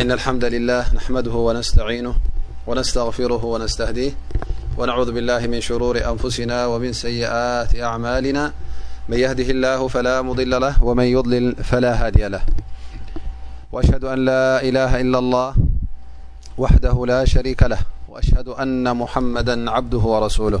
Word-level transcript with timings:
إن 0.00 0.12
الحمد 0.12 0.44
لله 0.44 0.94
نحمده 0.94 1.30
ونستعينه 1.30 2.14
ونستغفره 2.66 3.44
ونستهديه 3.44 4.12
و 4.78 4.84
نعوذ 4.84 5.12
بالله 5.12 5.46
من 5.46 5.60
شرور 5.60 6.10
أنفسنا 6.10 6.66
ومن 6.66 6.92
سيئات 6.92 7.80
أعمالنا 7.80 8.52
من 9.08 9.16
يهده 9.18 9.44
الله 9.50 9.88
فلا 9.88 10.22
مضل 10.22 10.50
له 10.60 10.82
و 10.82 10.94
من 10.94 11.04
يضلل 11.04 11.54
فلا 11.64 12.06
هادي 12.06 12.28
له 12.28 12.42
وأشهد 13.72 14.04
أن 14.04 14.18
لا 14.24 14.62
إله 14.62 15.00
إلا 15.00 15.18
الله 15.18 15.54
وحده 16.58 17.06
لا 17.06 17.24
شريك 17.24 17.62
له 17.62 17.78
وأشهد 18.08 18.48
أن 18.48 18.96
محمدا 18.96 19.70
عبده 19.70 19.98
ورسوله 19.98 20.60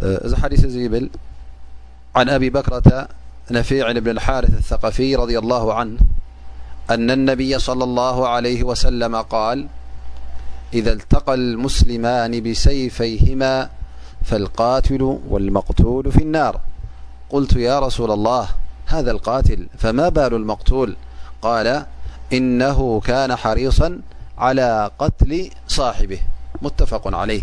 زرزيبل 0.00 1.10
عن 2.16 2.28
أبي 2.28 2.50
بكرة 2.50 3.08
نفيع 3.50 3.92
بن 3.92 4.10
الحارث 4.10 4.54
الثقفي 4.58 5.16
رضي 5.16 5.38
الله 5.38 5.74
عنه 5.74 5.98
أن 6.90 7.10
النبي 7.10 7.58
صلى 7.58 7.84
الله 7.84 8.28
عليه 8.28 8.62
وسلم 8.62 9.16
قال 9.16 9.66
إذا 10.74 10.92
التقى 10.92 11.34
المسلمان 11.34 12.50
بسيفيهما 12.50 13.68
فالقاتل 14.24 15.18
والمقتول 15.28 16.12
في 16.12 16.22
النار 16.22 16.60
قلت 17.30 17.52
يا 17.56 17.78
رسول 17.80 18.10
الله 18.10 18.48
هذا 18.86 19.10
القاتل 19.10 19.66
فما 19.78 20.08
بال 20.08 20.34
المقتول 20.34 20.96
قال 21.42 21.86
إنه 22.32 23.00
كان 23.00 23.36
حريصا 23.36 24.00
على 24.38 24.90
قتل 24.98 25.50
صاحبه 25.68 26.18
متفق 26.62 27.14
عليه 27.16 27.42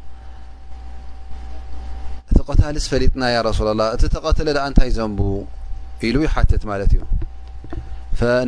እ 2.39 2.43
قታል 2.49 2.75
ፈሊጥና 2.91 3.23
ያ 3.35 3.37
رሱل 3.49 3.67
الله 3.73 3.87
እቲ 3.95 4.03
ተቀትለ 4.15 4.49
ንታይ 4.71 4.89
ዘንቡ 4.97 5.19
ሉ 6.13 6.17
ይት 6.25 6.63
ለት 6.81 6.93
እዩ 6.95 7.01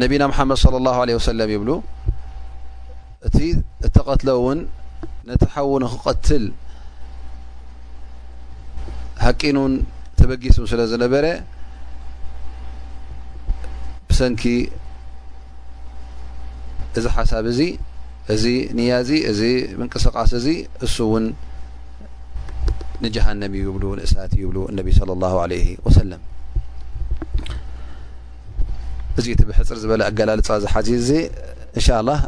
ነቢና 0.04 0.22
محመድ 0.32 0.58
صى 0.64 0.78
الله 0.82 0.96
عليه 1.04 1.16
وسل 1.20 1.40
ይብ 1.56 1.64
እቲ 3.28 3.38
እተቀትل 3.88 4.30
ነቲ 5.30 5.42
حو 5.54 5.72
ክቀትል 5.94 6.44
ሃቂኑን 9.26 9.74
ተበጊሱ 10.20 10.58
ስለ 10.72 10.82
ዝነበረ 10.92 11.26
ብሰ 14.10 14.20
እዚ 16.98 17.06
ሓሳብ 17.16 17.46
እዚ 17.52 17.62
እዚ 18.34 18.44
ንያ 18.78 18.92
እዚ 19.32 19.42
ቅስቃስ 19.94 20.32
እብ 23.02 23.96
እሳ 24.06 24.14
እ 24.22 24.52
ብ 24.86 24.90
ص 25.96 26.00
ع 26.04 26.20
እዚ 29.20 29.26
ቲ 29.40 29.42
ብሕፅር 29.48 29.78
ዝበለ 29.82 30.02
ኣقላልፃ 30.10 30.48
ዝሓዚ 30.62 30.88
ዚ 31.08 31.12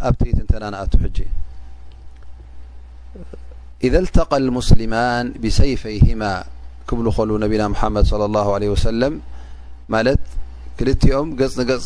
ኣብ 0.08 0.16
ተናኣቱ 0.52 0.94
ሕጂ 1.04 1.18
ذ 3.94 3.96
ተق 4.18 4.32
لስሊማ 4.46 4.96
ብሰይፈይهማ 5.44 6.24
ብሉ 7.00 7.08
ሉ 7.28 7.32
ነቢና 7.44 7.64
መድ 7.96 8.06
صى 8.12 8.16
ه 8.48 8.50
ع 8.62 8.78
ሰለ 8.86 9.02
ማ 9.94 9.96
ክልኦም 10.78 11.28
ገፅ 11.40 11.54
ንገፅ 11.60 11.84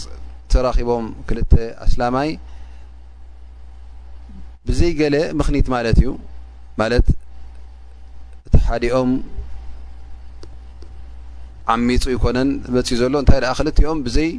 ተራኺቦም 0.52 1.06
ል 1.38 1.42
ኣስላማይ 1.86 2.30
ብዘይ 4.68 4.92
ለ 5.14 5.16
ምክኒት 5.40 5.68
ማለት 5.76 5.98
እዩ 6.04 6.10
ሓዲኦም 8.70 9.12
ዓሚፁ 11.74 12.04
ይኮነን 12.16 12.50
በፅእ 12.74 12.98
ዘሎ 13.02 13.14
እንታይ 13.22 13.40
ደ 13.44 13.48
ክልቲኦም 13.60 14.00
ብዘይ 14.06 14.30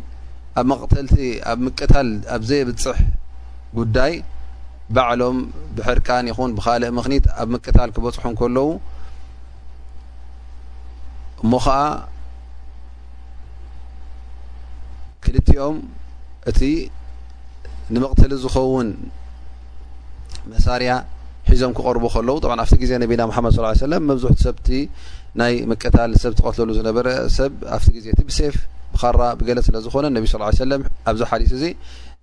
ኣብ 0.61 0.67
መተልቲ 0.71 1.15
ኣብ 1.51 1.59
ምቅታል 1.67 2.09
ኣብ 2.35 2.43
ዘይብፅሕ 2.51 2.99
ጉዳይ 3.79 4.13
ባዕሎም 4.97 5.39
ብሕርቃን 5.77 6.25
ይኹን 6.31 6.51
ብካልእ 6.57 6.91
ምክኒት 6.99 7.27
ኣብ 7.43 7.49
ምቅታል 7.55 7.89
ክበፅሑ 7.97 8.25
ከለዉ 8.41 8.69
እሞ 11.43 11.53
ኸዓ 11.67 11.79
ክልቲኦም 15.25 15.77
እቲ 16.51 16.61
ንመቕተሊ 17.95 18.33
ዝኸውን 18.45 18.89
መሳርያ 20.51 20.93
ሒዞም 21.49 21.73
ክቐርቡ 21.77 22.05
ከለው 22.15 22.37
ኣብ 22.65 22.83
ዜ 22.91 22.99
ቢና 23.13 23.23
መድ 23.47 23.55
ሰለ 23.85 23.93
መብዙሕ 24.11 24.33
ሰብቲ 24.47 24.69
ናይ 25.41 25.55
መቀታል 25.71 26.11
ሰብ 26.23 26.33
ትቀትለሉ 26.39 26.71
ዝነበረ 26.79 27.07
ሰብ 27.39 27.53
ኣ 27.77 27.79
ዜእ 28.05 28.15
ብፍ 28.29 28.39
ብራ 29.13 29.21
ብገለ 29.41 29.59
ስለዝኮነ 29.67 30.07
ለ 30.71 30.79
ኣብዚ 31.11 31.21
ሓዲስ 31.31 31.51
እዚ 31.59 31.65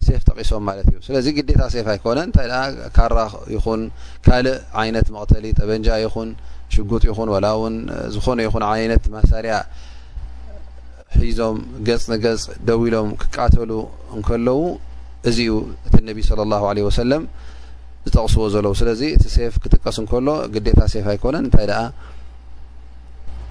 ሴፍ 0.08 0.22
ጠቂሶም 0.30 0.64
ማለት 0.70 0.88
እዩ 0.90 0.98
ስለዚ 1.06 1.28
ግታ 1.38 1.62
ኣይኮነ 1.94 2.18
ንታይ 2.30 2.50
ካራ 2.96 3.16
ይኹን 3.56 3.82
ካእ 4.26 4.42
ይነት 4.88 5.08
መቕተሊ 5.16 5.46
ጠበንጃ 5.60 5.88
ይኹን 6.06 6.30
ሽጉጥ 6.74 7.02
ይኹን 7.10 7.30
ላ 7.46 7.52
ውን 7.62 7.76
ዝኾነ 8.16 8.40
ይኹን 8.48 8.64
ይነት 8.84 9.04
ማሳርያ 9.16 9.56
ሒዞም 11.22 11.58
ገፅ 11.88 12.04
ንገፅ 12.12 12.42
ደዊ 12.68 12.80
ኢሎም 12.90 13.10
ክቃተሉ 13.22 13.72
እከለው 14.20 14.60
እዚ 15.30 15.38
ዩ 15.50 15.54
እቲ 15.88 15.96
ነቢ 16.10 16.18
ለ 16.86 16.90
ሰለም 17.04 17.24
ዝቕስዎ 18.08 18.44
ዘለው 18.56 18.74
ስለዚ 18.80 19.02
እቲ 19.16 19.24
ሴፍ 19.36 19.54
ክጥቀስ 19.64 19.98
እከሎ 20.04 20.28
ግታ 20.54 20.80
ሴፍ 20.94 21.06
ኣይኮነን 21.14 21.44
እንታይ 21.48 21.68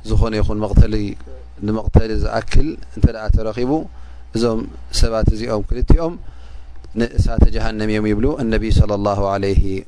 ዝኾነ 0.09 0.35
ይኹን 0.41 0.59
ተሊንመቕተሊ 0.81 2.11
ዝኣክል 2.23 2.69
እን 2.95 3.01
ተረኪቡ 3.37 3.73
እዞም 4.37 4.61
ሰባት 5.01 5.29
እዚኦም 5.35 5.63
ክልቲኦም 5.71 6.15
ንእሳ 7.01 7.27
ተጀሃንም 7.43 7.91
እዮም 7.93 8.07
ይብሉ 8.11 8.27
እነቢ 8.43 8.65
ለ 8.91 8.93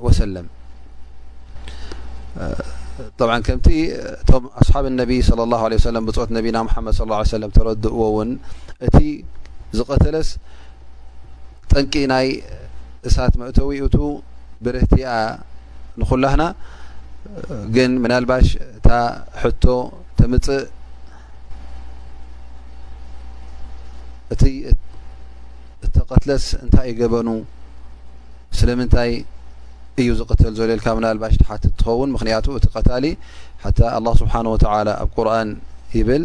ወሰለም 0.07 0.47
ከምቲ 3.47 3.67
ቶም 4.29 4.45
ኣስሓብ 4.61 4.85
ነቢይ 5.01 5.21
ለ 5.73 5.79
ሰለ 5.87 5.97
ብት 6.09 6.31
ነቢና 6.39 6.57
ሓመድ 6.77 6.97
ሰለም 7.35 7.51
ተረድእዎ 7.59 8.01
እውን 8.13 8.31
እቲ 8.87 8.97
ዝቀተለስ 9.79 10.29
ጠንቂ 11.73 11.93
ናይ 12.13 12.29
እሳት 13.09 13.35
መእተዊኡቱ 13.41 13.97
ብርህቲ 14.65 14.93
ንلهና 16.01 16.43
مናلባ 18.05 18.31
እ 20.25 20.29
مፅእ 20.33 20.63
እ 25.85 25.87
ተقትለስ 25.97 26.45
ታይ 26.75 26.89
قበኑ 27.01 27.29
ስلمታይ 28.59 29.11
እዩ 30.01 30.09
ዝقተل 30.21 30.55
ل 31.17 31.19
ባሽ 31.23 31.35
ትኸውን 31.81 32.09
م 32.15 32.17
እت 32.59 32.67
ق 32.75 32.77
ح 33.63 33.67
الله 34.01 34.13
سبحنه 34.23 34.51
وتعلى 34.55 34.93
ኣ 35.05 35.07
قرن 35.17 35.49
ل 36.21 36.25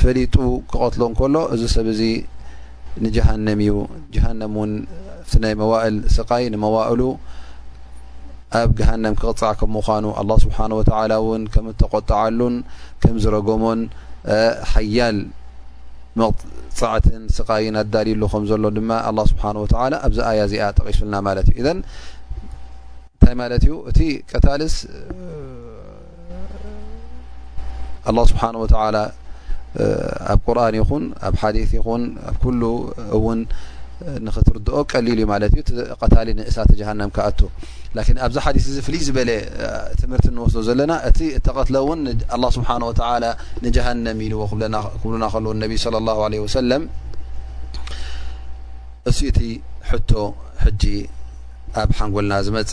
ፈሊጡ 0.00 0.34
ክቐትሎ 0.72 1.00
ንከሎ 1.12 1.36
እዚ 1.54 1.62
ሰብ 1.74 1.86
እዚ 1.92 2.02
ንጀሃነም 3.04 3.60
እዩ 3.64 3.72
ሃነም 4.24 4.52
እውን 4.58 4.72
ናይ 5.44 5.54
መዋእል 5.60 5.96
ስቃይ 6.16 6.44
ንመዋእሉ 6.54 7.00
ኣብ 8.60 8.76
ሃንም 8.88 9.14
ክቕፅዕ 9.20 9.50
ከም 9.60 9.70
ምኳኑ 9.76 10.04
ኣه 10.20 10.36
ስብሓን 10.44 10.72
ወላ 10.78 11.12
እውን 11.22 11.42
ከም 11.54 11.66
ተቆጣዓሉን 11.82 12.54
ከም 13.02 13.16
ዝረጎሞን 13.24 13.80
ሓያል 14.72 15.18
መቕፅዕትን 16.20 17.22
ስቃይ 17.38 17.66
ኣዳልዩሉ 17.82 18.22
ከም 18.32 18.44
ዘሎ 18.50 18.64
ድማ 18.76 18.90
ኣ 19.10 19.12
ስብሓ 19.32 19.44
ኣብዚ 20.06 20.18
ኣያ 20.30 20.38
እዚኣ 20.48 20.68
ጠቂሱልና 20.78 21.14
ማለት 21.28 21.48
ዩ 21.58 21.60
ንታይ 21.78 23.34
ማለ 23.42 23.52
ዩ 23.70 23.74
እቲ 23.90 23.98
ቀታልስ 24.32 24.76
ስብሓ 28.30 28.42
ወላ 28.84 28.96
ኣብ 30.34 30.40
ቁን 30.54 30.74
ይኹን 30.80 31.04
ኣብ 31.28 31.34
ዲ 31.54 31.58
ይኹን 31.78 32.02
ኣብ 32.28 32.36
كل 32.44 32.60
እውን 33.16 33.40
ንክትርድኦ 34.24 34.76
ቀሊል 34.92 35.20
ማ 35.30 35.34
ዩ 35.56 35.62
ቀታሊ 36.02 36.28
ንእሳ 36.38 36.56
ሃንምኣ 36.88 37.16
ኣብዚ 38.26 38.36
ሓዲث 38.46 38.66
ዝፍልይ 38.76 39.00
ዝበለ 39.06 39.30
ምህርቲ 40.10 40.26
ንወስዶ 40.36 40.58
ዘለና 40.68 40.92
እቲ 41.08 41.18
ተቀትለ 41.46 41.76
ውን 41.88 42.00
لله 42.32 42.48
ስብሓه 42.56 42.76
و 42.88 42.94
ንጀሃنም 43.64 44.18
ኢዎ 44.26 44.40
ብሉና 45.02 45.24
ከዎ 45.34 45.46
ه 45.62 46.74
እ 49.08 49.12
እቲ 49.30 49.38
ጂ 50.80 50.84
ኣብ 51.80 51.90
ሓንጎልና 51.98 52.32
ዝመፅ 52.46 52.72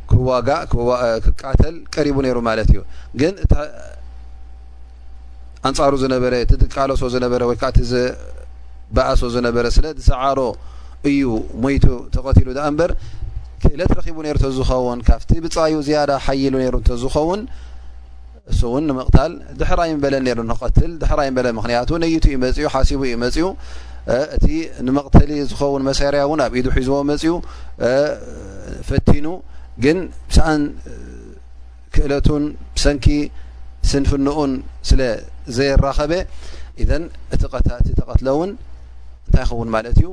ዋጋቀ 0.29 0.71
ዩንፃሩ 5.65 5.93
ቃሎሶ 6.75 7.01
ኣሶ 7.07 7.71
ዝ 7.85 9.43
ስሰዓሮ 10.03 10.41
እዩ 11.09 11.21
ሞቱ 11.63 11.85
ተቀሉ 12.15 12.47
በ 12.79 12.93
ክእለት 13.63 13.91
ረቡ 13.97 14.17
ዝኸውን 14.57 14.99
ካብቲ 15.09 15.31
ብፃዩ 15.43 15.75
ዝያዳ 15.87 16.11
ሓሉ 16.25 16.55
ዝኸውን 17.03 17.41
እሱን 18.51 18.83
ንምቕ 18.89 19.13
ድሕራይ 19.59 19.91
በለ 20.03 20.15
ይ 21.29 21.31
ምያ 21.57 21.77
ነይ 22.03 22.11
ዩ 22.15 22.19
ፅ 22.25 22.71
ሓ 22.73 22.81
ዩመፅኡ 23.15 23.47
እቲ 24.37 24.45
ንመተሊ 24.85 25.29
ዝኸውን 25.51 25.81
መሰርያ 25.87 26.21
ን 26.37 26.41
ኣብ 26.45 26.53
ኢዱ 26.59 26.67
ሒዝዎ 26.77 26.95
መፅዩ 27.09 27.33
ፈኑ 28.87 29.25
ግን 29.83 29.99
ስኣን 30.35 30.63
ክእለቱን 31.93 32.43
ሰንኪ 32.83 33.05
ስንፍንኡን 33.91 34.51
ስለዘይራኸበ 34.89 36.13
እን 36.83 37.03
ተቀትለ 37.99 38.27
ውን 38.39 38.51
እንታይ 39.27 39.41
ይኸውን 39.45 39.69
ማለት 39.75 39.95
እዩ 40.01 40.07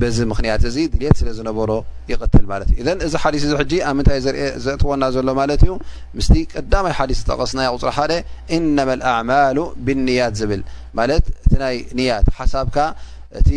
በዚ 0.00 0.16
ምክንያት 0.30 0.62
እዚ 0.70 0.76
ድሌት 0.92 1.14
ስለ 1.20 1.28
ዝነበሮ 1.36 1.70
ይቀትል 2.12 2.44
ማለት 2.52 2.70
እዩ 2.72 2.82
እ 2.92 2.94
እዚ 3.06 3.14
ሓዲስ 3.22 3.42
እዚ 3.46 3.52
ሕጂ 3.60 3.72
ኣብ 3.88 3.94
ምንታይ 3.98 4.18
ዘእትወና 4.64 5.04
ዘሎ 5.14 5.28
ማለት 5.40 5.60
እዩ 5.66 5.72
ምስ 6.18 6.28
ቀዳማይ 6.54 6.94
ሓዲስ 6.98 7.18
ዝጠቀስ 7.22 7.52
ናይ 7.58 7.68
ቁፅሪ 7.76 7.90
ሓደ 7.98 8.12
እነማ 8.56 8.90
ኣማሉ 9.14 9.58
ብንያት 9.86 10.34
ዝብል 10.40 10.62
ማለት 11.00 11.24
እቲ 11.46 11.52
ናይ 11.64 11.76
ንያት 11.98 12.26
ሓሳብካ 12.38 12.76
እቲ 13.40 13.50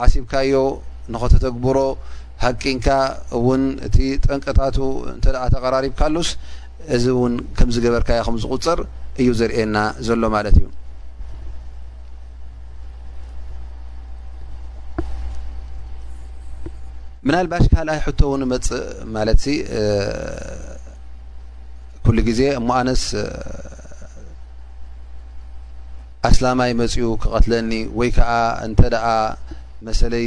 ሓሲብካዮ 0.00 0.54
ንኸተተግብሮ 1.14 1.78
ሃቂንካ 2.44 2.88
እውን 3.38 3.62
እቲ 3.86 3.96
ጠንቀታቱ 4.26 4.78
እንተ 5.14 5.26
ተቀራሪብካሉስ 5.54 6.30
እዚ 6.96 7.04
እውን 7.16 7.34
ከም 7.58 7.68
ዝገበርካዮ 7.74 8.20
ኸም 8.26 8.36
ዝቁፅር 8.42 8.80
እዩ 9.20 9.28
ዘርእየና 9.38 9.78
ዘሎ 10.08 10.22
ማለት 10.36 10.56
እዩ 10.60 10.66
ምናልባሽ 17.28 17.64
ካልኣይ 17.74 17.98
ሕቶ 18.06 18.20
ውን 18.32 18.42
መፅእ 18.50 18.82
ማለት 19.14 19.42
እ 19.52 19.56
ኩሉ 22.04 22.18
ግዜ 22.28 22.40
እሞ 22.58 22.68
ኣነስ 22.80 23.02
ኣስላማይ 26.28 26.70
መፅኡ 26.80 27.06
ክቀትለኒ 27.22 27.72
ወይ 27.98 28.10
ከዓ 28.16 28.30
እንተ 28.66 28.80
መሰለይ 29.86 30.26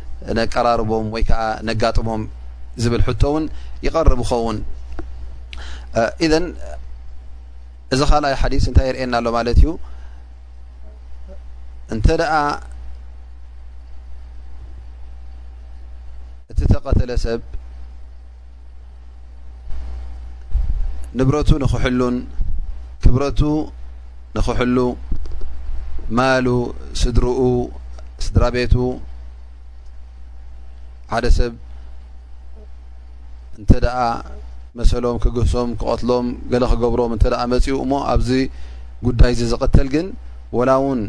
ነቀራርቦም 0.37 1.05
ወይ 1.15 1.23
ከዓ 1.29 1.41
ነጋጥሞም 1.67 2.21
ዝብል 2.83 3.01
ሕቶ 3.07 3.21
እውን 3.31 3.45
ይቀርብኸውን 3.85 4.57
እዘን 6.25 6.45
እዚ 7.95 8.01
ካልኣይ 8.09 8.35
ሓዲስ 8.41 8.65
እንታይ 8.71 8.85
ይርኤየና 8.89 9.15
ኣሎ 9.19 9.27
ማለት 9.37 9.57
እዩ 9.61 9.67
እንተ 11.93 12.05
ደኣ 12.21 12.33
እቲ 16.51 16.59
ተቀተለ 16.73 17.11
ሰብ 17.25 17.41
ንብረቱ 21.19 21.49
ንክሕሉን 21.63 22.15
ክብረቱ 23.03 23.41
ንክሕሉ 24.35 24.77
ማሉ 26.17 26.47
ስድርኡ 27.01 27.39
ስድራ 28.25 28.43
ቤቱ 28.55 28.73
ሓደ 31.13 31.27
ሰብ 31.37 31.53
እንተ 33.59 33.71
መሰሎም 34.79 35.15
ክግህሶም 35.23 35.69
ክቐትሎም 35.79 36.27
ገለ 36.51 36.63
ክገብሮም 36.71 37.13
እን 37.15 37.21
መፅኡ 37.53 37.73
እሞ 37.85 37.91
ኣብዚ 38.11 38.29
ጉዳይ 39.07 39.33
ዚ 39.39 39.47
ዝቀተል 39.53 39.87
ግን 39.95 40.07
ወላ 40.57 40.69
እውን 40.81 41.01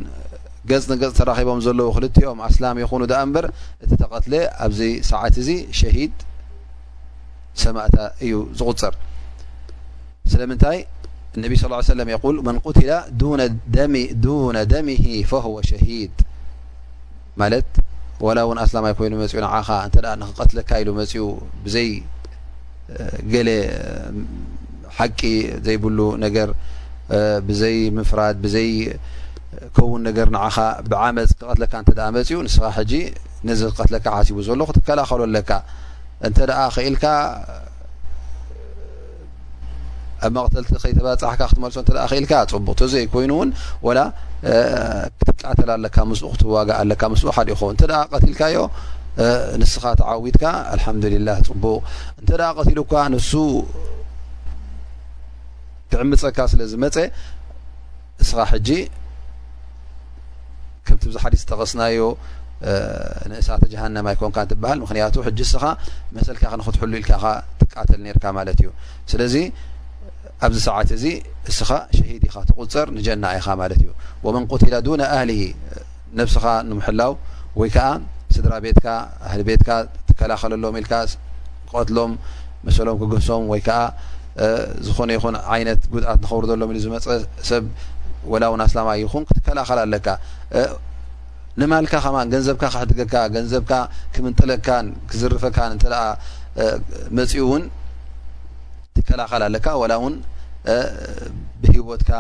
ገጽ 0.71 0.85
ንገጽ 0.93 1.13
ተራኺቦም 1.19 1.61
ዘለዉ 1.67 1.87
ክልኦም 1.95 2.41
ኣስላም 2.49 2.77
ይኹኑ 2.83 3.03
ኣ 3.21 3.23
በር 3.37 3.47
እቲ 3.85 3.91
ተቀትለ 4.03 4.35
ኣብዚ 4.67 4.81
ሰዓት 5.11 5.37
እዚ 5.43 5.49
ሸሂድ 5.81 6.15
ሰማእታ 7.63 7.97
እዩ 8.25 8.35
ዝቕፅር 8.59 8.95
ስለምንታይ 10.33 10.79
እነብ 11.37 11.53
ስ 11.61 11.91
ለም 12.01 12.09
የል 12.15 12.37
መን 12.49 12.59
ቁትላ 12.67 12.93
ዱነ 13.21 14.61
ደሚሂ 14.75 15.05
ፈهወ 15.31 15.55
ሸሂድ 15.71 16.17
ማለ 17.41 17.53
ዋላ 18.25 18.39
እውን 18.47 18.59
ኣስላማ 18.65 18.87
ኮይኑ 18.99 19.13
መፅኡ 19.23 19.39
ንኻ 19.45 19.69
እን 20.15 20.21
ንክቀትለካ 20.23 20.71
ኢሉ 20.83 20.89
መፅኡ 20.99 21.23
ብዘይ 21.65 21.89
ገለ 23.33 23.49
ሓቂ 24.99 25.21
ዘይብሉ 25.67 25.99
ነገር 26.25 26.49
ብዘይ 27.49 27.77
ምፍራድ 27.99 28.37
ብዘይ 28.45 28.69
ከውን 29.77 30.03
ነገር 30.09 30.27
ንዓኻ 30.37 30.57
ብዓመፅ 30.91 31.31
ክቀትለካ 31.41 31.75
እ 31.83 32.13
መፅኡ 32.19 32.39
ንስኻ 32.47 32.65
ሕጂ 32.79 32.93
ነዚ 33.49 33.61
ክቀትለካ 33.75 34.07
ሓሲቡ 34.17 34.37
ዘሎ 34.49 34.61
ክትከላኸሎ 34.71 35.21
ኣለካ 35.29 35.51
እንተ 36.27 36.39
ኣ 36.63 36.65
ክኢልካ 36.77 37.05
ኣብ 40.27 40.31
መቕተልቲ 40.37 40.71
ከይተባፅሕካ 40.83 41.43
ክትመልሶ 41.51 41.77
እ 41.93 41.95
ክኢልካ 42.13 42.33
ፅቡቅ 42.55 42.75
ተዚይ 42.83 43.05
ኮይኑ 43.15 43.33
እውን 43.43 43.51
ክትቃተል 45.21 45.71
ኣለካ 45.77 45.97
ምስኡ 46.11 46.27
ክትዋጋእ 46.35 46.77
ኣለካ 46.83 47.03
ምስኡ 47.13 47.27
ሓደ 47.37 47.49
እኹ 47.55 47.61
እንተደ 47.75 47.93
ቀትልካዮ 48.13 48.57
ንስኻ 49.61 49.83
ተዓዊትካ 50.01 50.45
አልሓምዱልላህ 50.75 51.37
ፅቡቅ 51.49 51.81
እንተደ 52.21 52.41
ቀትሉ 52.59 52.79
ካ 52.91 52.93
ንሱ 53.13 53.33
ክዕምፀካ 55.93 56.39
ስለ 56.53 56.61
ዝመፀ 56.73 56.97
እስኻ 58.23 58.39
ሕጂ 58.53 58.69
ከምቲ 60.87 61.03
ብዚሓዲስ 61.11 61.41
ዝተቀስናዮ 61.45 61.99
ንእሳተ 63.31 63.63
ጀሃንማ 63.73 64.07
ይኮንካ 64.15 64.37
እንትብሃል 64.45 64.79
ምክንያቱ 64.85 65.15
ሕጂ 65.27 65.39
እስኻ 65.49 65.63
መሰልካ 66.17 66.43
ንክትሕሉ 66.61 66.93
ኢልካኻ 67.01 67.25
ትቃተል 67.61 68.01
ነርካ 68.07 68.25
ማለት 68.39 68.59
እዩስለ 68.65 69.21
ኣብዚ 70.47 70.59
ሰዓት 70.69 70.89
እዚ 70.97 71.05
እስኻ 71.51 71.71
ሸሂድ 71.97 72.23
ኢኻ 72.29 72.35
ትቁፀር 72.49 72.87
ንጀና 72.97 73.25
ኢኻ 73.39 73.47
ማለት 73.61 73.79
እዩ 73.83 73.89
ወመንቁትላ 74.27 74.75
ዱነ 74.87 75.01
ኣህሊ 75.17 75.31
ነብስኻ 76.19 76.45
ንምሕላው 76.71 77.13
ወይ 77.61 77.69
ከኣ 77.75 77.89
ስድራ 78.35 78.53
ቤትካ 78.65 78.87
ኣህሊ 79.27 79.41
ቤትካ 79.49 79.69
ትከላኸለሎም 80.09 80.75
ኢልካ 80.81 80.93
ክቀትሎም 81.69 82.13
መሰሎም 82.67 82.97
ክግሶም 83.03 83.43
ወይ 83.53 83.61
ከዓ 83.69 83.79
ዝኾነ 84.87 85.11
ይኹን 85.17 85.35
ዓይነት 85.55 85.81
ጉድኣት 85.93 86.19
ንከብር 86.23 86.45
ዘሎም 86.51 86.69
ኢሉ 86.73 86.79
ዝመፀ 86.87 87.07
ሰብ 87.51 87.63
ወላውን 88.33 88.61
ኣስላማ 88.67 88.89
ይኹን 89.03 89.23
ክትከላኸል 89.29 89.79
ኣለካ 89.85 90.07
ንማልካ 91.61 91.93
ኸማ 92.05 92.17
ገንዘብካ 92.35 92.63
ክሕድገካ 92.75 93.15
ገንዘብካ 93.37 93.73
ክምንጥለካን 94.15 94.85
ክዝርፈካን 95.11 95.73
መፅኡ 97.17 97.35
እውንትከላኸልለ 97.49 99.57
ብሂወትካ 101.63 102.11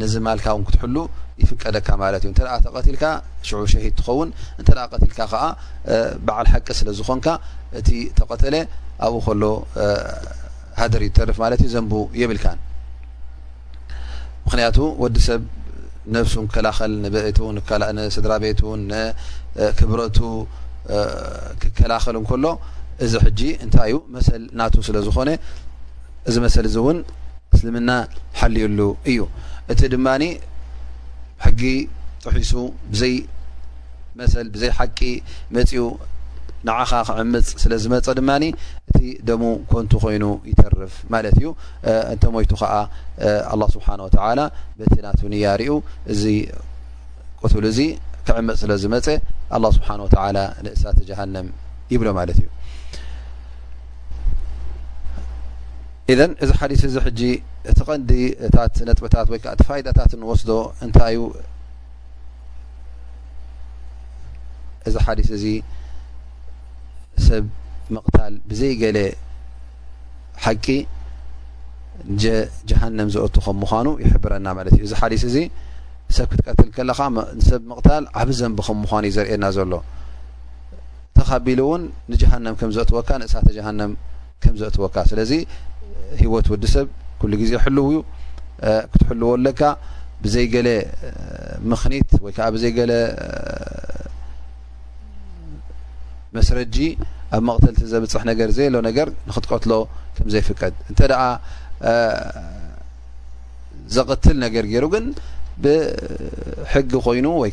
ነዚ 0.00 0.14
ማልካ 0.26 0.46
ውን 0.56 0.64
ክትሕሉ 0.68 0.96
ይፍቀደካ 1.42 1.88
ማለት 2.02 2.22
እዩ 2.24 2.30
እንተ 2.32 2.40
ተቀትልካ 2.66 3.04
ሽዑብ 3.48 3.66
ሸሂድ 3.72 3.94
ትኸውን 4.00 4.30
እንተ 4.60 4.68
ቀትልካ 4.92 5.18
ከዓ 5.32 5.44
በዓል 6.26 6.46
ሓቂ 6.52 6.66
ስለዝኮንካ 6.80 7.26
እቲ 7.80 7.88
ተቀተለ 8.18 8.54
ኣብኡ 9.06 9.20
ከሎ 9.26 9.42
ሃድር 10.80 11.02
እዩተርፍ 11.08 11.36
ማለት 11.44 11.60
እዩ 11.66 11.70
ዘንቡ 11.74 11.92
የብልካ 12.20 12.46
ምክንያቱ 14.46 14.76
ወዲ 15.02 15.16
ሰብ 15.28 15.42
ነብሱ 16.16 16.34
ከላኸል 16.54 16.92
ስድራ 18.16 18.32
ቤቱ 18.46 18.60
ክብረቱ 19.78 20.18
ክከላኸል 21.62 22.16
ንከሎ 22.24 22.44
እዚ 23.04 23.12
ሕጂ 23.24 23.40
እንታይ 23.64 23.90
እዩ 23.92 23.96
መሰል 24.14 24.42
ናቱ 24.58 24.74
ስለዝኾነ 24.88 25.30
እዚ 26.28 26.36
መሰሊ 26.44 26.64
እዚ 26.70 26.76
እውን 26.82 26.98
እስልምና 27.58 27.90
ሓልዩሉ 28.40 28.80
እዩ 29.10 29.18
እቲ 29.72 29.80
ድማኒ 29.94 30.24
ሕጊ 31.46 31.62
ጥሒሱ 32.24 32.52
ብዘይ 32.92 33.14
መሰል 34.20 34.46
ብዘይ 34.54 34.70
ሓቂ 34.78 34.98
መፂኡ 35.56 35.82
ንዓኻ 36.66 36.90
ክዕምፅ 37.08 37.48
ስለ 37.62 37.72
ዝመፀ 37.82 38.06
ድማኒ 38.18 38.44
እቲ 38.90 38.98
ደሙ 39.28 39.42
ኮንቱ 39.72 39.92
ኮይኑ 40.04 40.24
ይተርፍ 40.50 40.94
ማለት 41.14 41.34
እዩ 41.40 41.46
እንተ 42.12 42.22
ሞይቱ 42.34 42.52
ከዓ 42.62 42.72
ኣላه 43.52 43.68
ስብሓን 43.76 44.00
ወተላ 44.06 44.40
በቲ 44.78 44.94
ናትንያ 45.06 45.46
ርኡ 45.60 45.74
እዚ 46.14 46.22
ቁትሉ 47.42 47.64
ዚ 47.78 47.80
ክዕምፅ 48.28 48.58
ስለ 48.62 48.72
ዝመፀ 48.84 49.06
ኣه 49.56 49.70
ስብሓን 49.76 50.00
ወተላ 50.06 50.36
ንእሳተ 50.66 50.98
ጃሃንም 51.10 51.48
ይብሎ 51.94 52.08
ማለት 52.18 52.38
እዩ 52.42 52.48
እዘን 56.12 56.30
እዚ 56.42 56.50
ሓዲስ 56.58 56.82
እዚ 56.88 56.94
ሕጂ 57.06 57.20
እቲ 57.70 57.78
ቀንዲእታት 57.88 58.74
ነጥበታት 58.88 59.26
ወይ 59.32 59.40
ዓ 59.52 59.54
ተፋይዳታት 59.60 60.12
ንወስዶ 60.20 60.50
እንታይ 60.84 61.12
እዩ 61.16 61.24
እዚ 64.88 64.94
ሓዲስ 65.06 65.28
እዚ 65.38 65.44
ሰብ 67.26 67.44
ምቕታል 67.94 68.34
ብዘይገለ 68.50 68.98
ሓቂ 70.44 70.66
ጃሃንም 72.70 73.08
ዘአቱ 73.14 73.36
ከም 73.44 73.56
ምዃኑ 73.62 73.88
ይሕብረና 74.04 74.46
ማለት 74.58 74.74
እዩ 74.78 74.82
እዚ 74.88 74.94
ሓዲስ 75.02 75.22
እዚ 75.30 75.36
ሰብ 76.16 76.26
ክትቀትል 76.32 76.68
ከለካ 76.76 77.00
ንሰብ 77.38 77.62
ምቕታል 77.70 78.04
ዓብዘንብ 78.20 78.58
ከም 78.66 78.78
ምኳኑ 78.84 79.04
እዩ 79.08 79.14
ዘርእየና 79.16 79.46
ዘሎ 79.56 79.72
ተከቢሉ 81.18 81.60
እውን 81.66 81.82
ንጃሃንም 82.12 82.54
ከም 82.60 82.70
ዘእትወካ 82.76 83.08
ንእሳተ 83.20 83.46
ጃሃንም 83.58 83.92
ከም 84.42 84.54
ዘእትወካ 84.60 84.96
ስለዚ 85.10 85.32
ሂወት 86.22 86.46
ወዲ 86.52 86.64
ሰብ 86.74 86.88
ኩሉ 87.20 87.32
ግዜ 87.42 87.52
ሕልው 87.64 87.86
ዩ 87.94 87.96
ክትሕልዎ 88.92 89.30
ኣለካ 89.38 89.60
ብዘይ 90.22 90.46
ገለ 90.54 90.68
ምክኒት 91.70 92.10
ወይ 92.24 92.32
ዓ 92.46 92.48
ብዘይለ 92.54 92.92
መስረጂ 96.36 96.76
ኣብ 97.36 97.42
መቕተልቲ 97.48 97.80
ዘብፅሕ 97.92 98.22
ነገር 98.30 98.48
ዘየሎ 98.56 98.74
ነገር 98.88 99.08
ንክትቀትሎ 99.28 99.72
ከምዘይፍቀድ 100.16 100.74
እንተ 100.90 101.00
ደ 101.12 101.14
ዘቅትል 103.96 104.36
ነገር 104.46 104.64
ገይሩ 104.72 104.84
ግን 104.94 105.04
ብሕጊ 105.64 106.90
ኮይኑ 107.06 107.26
ወይ 107.42 107.50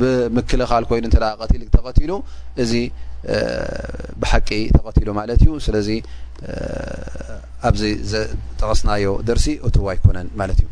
ብምክልኻል 0.00 0.84
ኮይኑ 0.90 1.04
ቀትል 1.40 1.62
ተቀትሉ 1.76 2.10
እዚ 2.62 2.72
ብሓቂ 4.22 4.48
ተቀትሉ 4.76 5.08
ማለት 5.18 5.40
እዩ 5.44 5.50
ስለዚ 5.66 5.88
ኣብዚ 7.68 7.82
ዘጠቀስናዮ 8.12 9.04
ደርሲ 9.28 9.46
እትዎ 9.68 9.84
ኣይኮነን 9.92 10.28
ማለት 10.40 10.58
እዩ 10.62 10.68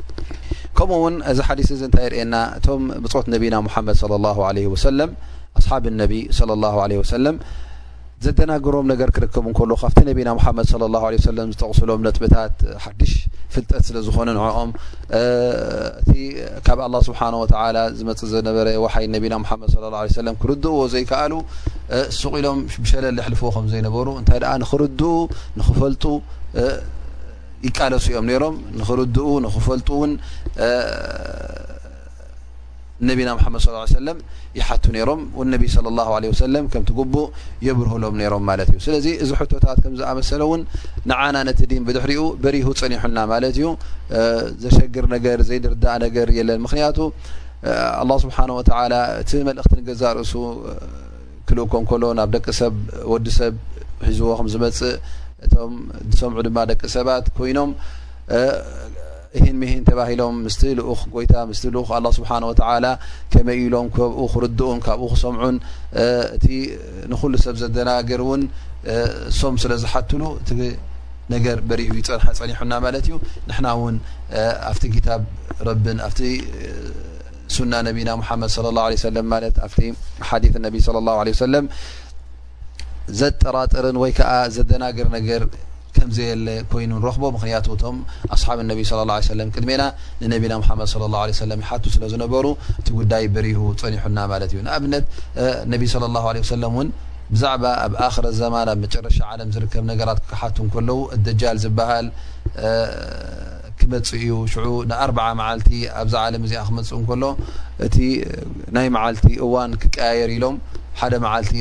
ከምኡውን 0.79 1.17
እዚ 1.33 1.39
ሓዲስ 1.49 1.69
እዚ 1.77 1.83
እንታይ 1.89 2.05
ይርእየና 2.09 2.37
እቶም 2.59 2.83
ብፆት 3.05 3.27
ነቢና 3.35 3.57
መሓመድ 3.67 3.97
ه 4.37 4.49
ለ 4.57 4.67
ወሰለም 4.75 5.11
ኣስሓብ 5.59 5.85
ነቢ 6.03 6.15
ለ 6.49 6.65
ه 6.77 6.85
ለ 6.91 6.95
ወሰለም 7.03 7.37
ዘደናግሮም 8.25 8.87
ነገር 8.93 9.09
ክርከቡ 9.17 9.45
እንከሎ 9.51 9.73
ካብቲ 9.83 9.99
ነቢና 10.09 10.31
ምሓመድ 10.39 10.67
ه 10.71 10.77
ه 11.03 11.19
ሰለም 11.27 11.49
ዝተቕስሎም 11.53 12.01
ነጥብታት 12.07 12.57
ሓድሽ 12.85 13.13
ፍልጠት 13.55 13.83
ስለ 13.89 13.97
ዝኮነ 14.07 14.29
ንዕኦም 14.39 14.71
እቲ 16.01 16.11
ካብ 16.67 16.79
ኣላه 16.87 17.01
ስብሓንه 17.09 17.37
ወላ 17.43 17.77
ዝመፅእ 17.99 18.29
ዝነበረ 18.33 18.67
ወሓይ 18.85 19.07
ነቢና 19.17 19.35
ሓመድ 19.51 19.71
ه 19.75 19.79
ለه 19.95 20.01
ሰለም 20.19 20.35
ክርድእዎ 20.43 20.77
ዘይከኣሉ 20.95 21.33
ሱቅ 22.21 22.33
ኢሎም 22.41 22.59
ብሸለልሕልፍዎ 22.85 23.49
ከም 23.57 23.67
ዘይነበሩ 23.73 24.07
እንታይ 24.21 24.39
ኣ 24.53 24.55
ንክርድኡ 24.65 25.13
ንኽፈልጡ 25.59 26.05
ይቃለሱ 27.69 28.05
እዮም 28.13 28.27
ነይሮም 28.31 28.55
ንክርድኡ 28.81 29.19
ንክፈልጡ 29.47 29.89
እውን 29.97 30.13
ነቢና 33.09 33.31
ምሓመድ 33.37 33.61
ሰለም 33.97 34.19
ይሓቱ 34.59 34.85
ነይሮም 34.97 35.21
ወነቢ 35.41 35.63
ስለ 35.75 35.87
ላه 35.99 36.09
ለ 36.23 36.31
ወሰለም 36.33 36.65
ከም 36.73 36.83
ትጉቡእ 36.91 37.27
የብርህሎም 37.67 38.15
ነይሮም 38.21 38.43
ማለት 38.51 38.69
እዩ 38.73 38.79
ስለዚ 38.87 39.07
እዚ 39.25 39.31
ሕቶታት 39.41 39.79
ከም 39.85 39.93
ዝኣመሰለ 40.01 40.41
እውን 40.49 40.63
ንዓና 41.11 41.37
ነቲ 41.49 41.61
ዲን 41.71 41.83
ብድሕሪኡ 41.89 42.23
በሪሁ 42.45 42.69
ፀኒሑና 42.81 43.19
ማለት 43.33 43.55
እዩ 43.61 43.69
ዘሸግር 44.65 45.07
ነገር 45.15 45.39
ዘይድርዳእ 45.51 45.99
ነገር 46.07 46.29
የለን 46.39 46.61
ምክንያቱ 46.67 46.99
ኣላه 48.03 48.19
ስብሓን 48.25 48.51
ወተላ 48.59 48.93
እቲ 49.23 49.31
መልእክትን 49.49 49.81
ገዛ 49.89 50.03
ርእሱ 50.19 50.35
ክልእ 51.49 51.67
ኮም 51.73 51.85
ከሎ 51.91 52.05
ናብ 52.21 52.31
ደቂ 52.37 52.47
ሰብ 52.61 52.75
ወዲ 53.13 53.27
ሰብ 53.41 53.55
ሒዝዎከም 54.09 54.47
ዝመፅእ 54.53 54.95
እቶም 55.47 55.73
ሰምዑ 56.21 56.39
ድማ 56.47 56.59
ደቂ 56.71 56.81
ሰባት 56.95 57.27
ኮይኖም 57.37 57.71
ه 59.39 59.45
ሎም 59.49 59.61
ይታ 61.23 61.37
الله 61.99 62.13
سبحنه 62.19 62.47
وع 62.51 62.59
መይ 63.49 63.59
ኢሎም 63.67 63.87
ብኡ 63.97 64.31
ርኡ 64.45 64.59
ብኡ 65.01 65.11
ሰምዑን 65.25 65.57
እ 66.03 66.57
ንل 67.11 67.35
ሰብ 67.45 67.55
ዘናር 67.77 68.01
ሶም 69.39 69.55
ስለዝትሉ 69.63 70.21
ነ 71.33 71.35
በሪ 71.69 71.81
ፀኒحና 72.41 72.73
ዩ 73.13 73.21
نና 73.51 73.75
ና 75.63 75.95
ና 76.01 76.11
ድ 76.17 76.27
ص 77.57 77.59
له 78.67 78.81
عيه 78.89 78.99
صى 80.87 80.99
الله 81.03 81.17
عله 81.23 81.33
ل 81.55 81.57
ዘጠرጥር 83.21 83.85
ዘدናር 84.57 84.93
ከዘየለ 86.09 86.47
ኮይኑ 86.73 86.91
ንረኽቦ 87.01 87.23
ምክንያት 87.37 87.67
ቶም 87.83 87.97
ኣስሓብ 88.35 88.59
ነቢ 88.71 88.81
ለ 88.99 89.01
ላه 89.11 89.19
ሰለም 89.33 89.49
ቅድሜና 89.57 89.83
ንነቢና 90.23 90.53
ምሓመድ 90.63 90.89
ለ 91.03 91.05
ላه 91.15 91.23
ه 91.31 91.37
ሰለም 91.43 91.59
ይሓቱ 91.65 91.85
ስለ 91.95 92.05
ዝነበሩ 92.13 92.47
እቲ 92.81 92.89
ጉዳይ 93.01 93.25
በሪሁ 93.35 93.61
ፀኒሑና 93.83 94.19
ማለት 94.33 94.51
እዩ 94.55 94.61
ንኣብነት 94.67 95.05
ነቢ 95.73 95.83
صለ 95.95 96.05
ላه 96.17 96.25
ለ 96.37 96.43
ወሰለም 96.45 96.73
እውን 96.77 96.89
ብዛዕባ 97.35 97.65
ኣብ 97.85 97.93
ኣክረ 98.07 98.27
ዘማን 98.41 98.69
ኣብ 98.73 98.79
መጨረሻ 98.85 99.19
ዓለም 99.33 99.49
ዝርከብ 99.55 99.85
ነገራት 99.93 100.19
ክሓቱ 100.31 100.57
እከለዉ 100.69 100.99
እደጃል 101.17 101.59
ዝበሃል 101.65 102.07
ክመፅ 103.81 104.09
እዩ 104.21 104.33
ሽዑ 104.53 104.67
ንኣ0 104.91 105.19
መዓልቲ 105.41 105.71
ኣብዛ 106.01 106.15
ዓለም 106.27 106.43
እዚኣ 106.47 106.63
ክመፅ 106.71 106.89
እንከሎ 106.99 107.25
እቲ 107.87 107.97
ናይ 108.77 108.89
መዓልቲ 108.97 109.27
እዋን 109.47 109.73
ክቀያየር 109.83 110.31
ኢሎም 110.37 110.57
ት 111.01 111.03
ን 111.17 111.19
እዩ 111.59 111.61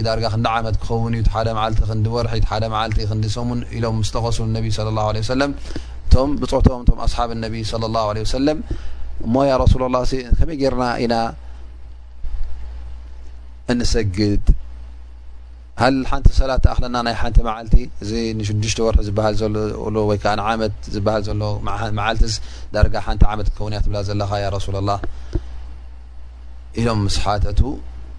ርሒ 2.26 2.40
ሰሙን 3.38 3.60
ሎም 3.84 3.98
ተቀስሉ 4.16 4.46
صى 4.78 4.82
الله 4.92 5.06
عله 5.10 5.20
ብፅعም 6.42 6.84
ሓብ 7.18 7.30
صى 7.72 7.76
الله 7.90 8.06
عله 8.12 8.22
ለ 8.48 8.50
እ 9.26 9.28
ሱ 9.74 9.76
الله 9.90 10.02
ከመይ 10.40 10.64
ርና 10.74 10.84
ኢና 11.04 11.16
እሰግድ 13.86 14.44
ሃ 15.82 15.84
ሓንቲ 16.12 16.28
ሰላለና 16.40 16.96
ናይ 17.08 17.16
ቲ 17.74 17.76
ቲ 17.76 17.76
እዚ 18.04 18.12
ሽሽ 18.48 18.74
ርሒ 18.96 19.00
ዝሃ 19.10 19.26
ወ 19.30 19.32
ዝሃ 19.42 19.48
ሎ 19.96 19.98
ዳ 20.24 20.26
ት 23.46 23.50
ከን 23.60 23.72
እ 23.78 23.80
ብ 23.92 23.96
ዘለ 24.10 24.22
ሱ 24.66 24.68
الله 24.84 25.00
ሎም 26.88 27.00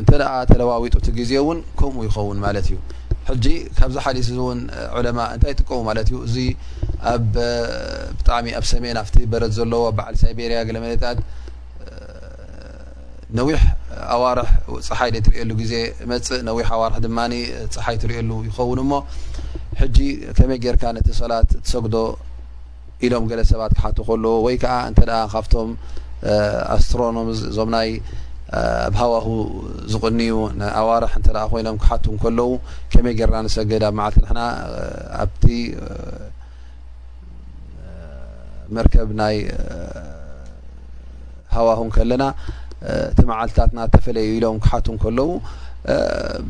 እንተ 0.00 0.10
ተለዋዊጡቲ 0.50 1.06
ግዜ 1.18 1.32
ውን 1.48 1.58
ከምኡ 1.80 2.02
ይኸውን 2.08 2.38
ማለት 2.46 2.64
እዩ 2.70 2.76
ሕጂ 3.28 3.44
ካብዝ 3.76 3.96
ሓሊት 4.04 4.26
እእውን 4.32 4.58
ዑለማ 4.96 5.18
እንታይ 5.34 5.50
ይጥቀሙ 5.54 5.78
ማለት 5.88 6.08
ዩ 6.14 6.16
እዚ 6.26 6.36
ብጣዕሚ 7.34 8.46
ኣብ 8.58 8.64
ሰሜን 8.72 8.96
ኣፍቲ 9.02 9.16
በረት 9.32 9.52
ዘለዎ 9.58 9.82
በዓል 9.98 10.14
ሳይቤሪያ 10.22 10.58
ለ 10.76 10.80
መለታት 10.84 11.18
ነዊሕ 13.38 13.62
ኣዋርሕ 14.16 14.50
ፀሓይ 14.88 15.10
ዘ 15.14 15.18
ትርየሉ 15.28 15.50
ግዜ 15.62 15.72
መፅእ 16.10 16.42
ነዊሕ 16.48 16.68
ኣዋርሒ 16.76 16.98
ድማ 17.06 17.18
ፀሓይ 17.76 17.96
ትርየሉ 18.04 18.30
ይኸውን 18.48 18.80
እሞ 18.84 18.92
ሕጂ 19.80 19.98
ከመይ 20.36 20.58
ጌርካ 20.66 20.84
ነቲ 20.96 21.08
ሰላት 21.22 21.50
ትሰግዶ 21.64 21.96
ኢሎም 23.06 23.24
ገለ 23.30 23.40
ሰባት 23.52 23.72
ክሓቱ 23.78 23.98
ከለዎ 24.10 24.34
ወይ 24.46 24.56
ከዓ 24.62 24.76
እን 24.90 24.94
ካብቶም 25.34 25.72
ኣስትሮኖም 26.76 27.26
እዞምናይ 27.50 27.90
ኣብ 28.58 28.94
ሃዋሁ 29.00 29.26
ዝቕንዩ 29.92 30.30
ኣዋርሕ 30.80 31.12
እን 31.18 31.28
ኮይኖም 31.52 31.76
ክሓቱ 31.82 32.04
ከለዉ 32.22 32.50
ከመይ 32.92 33.14
ገርና 33.18 33.36
ንሰገዳ 33.46 33.84
ኣብመዓልቲ 33.90 34.20
ንና 34.28 34.42
ኣብቲ 35.22 35.42
መርከብ 38.76 39.08
ናይ 39.22 39.36
ሃዋሁን 41.56 41.90
ከለና 41.96 42.24
እቲ 43.10 43.18
መዓልትታትና 43.32 43.78
ተፈለዩ 43.94 44.28
ኢሎም 44.38 44.56
ክሓቱ 44.64 44.86
ከለዉ 45.02 45.28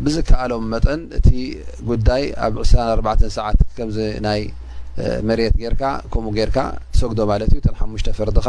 ብዝ 0.05 0.17
ከኣሎም 0.29 0.65
መጠን 0.75 1.01
እቲ 1.19 1.29
ጉዳይ 1.89 2.23
ኣብ 2.45 2.55
24 2.69 3.27
ሰዓት 3.37 3.59
ከምዚ 3.77 3.99
ናይ 4.27 4.43
መሬት 5.29 5.55
ጌርካ 5.63 5.83
ከምኡ 6.13 6.33
ጌርካ 6.39 6.59
ሰግዶ 7.01 7.19
ማለት 7.33 7.51
እዩ 7.55 7.61
ተን 7.67 7.75
ሓሙሽተ 7.81 8.09
ፈርድካ 8.19 8.49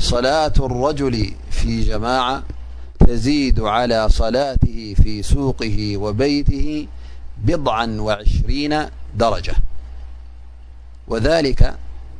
صلاة 0.00 0.52
الرجل 0.60 1.30
في 1.50 1.80
جماعة 1.82 2.42
تزيد 3.06 3.60
على 3.60 4.08
صلاته 4.08 4.94
في 5.02 5.22
سوقه 5.22 5.96
وبيته 5.96 6.86
بضعا 7.44 7.96
وعشرين 8.00 8.84
درجة 9.14 9.54
وذلك 11.08 11.74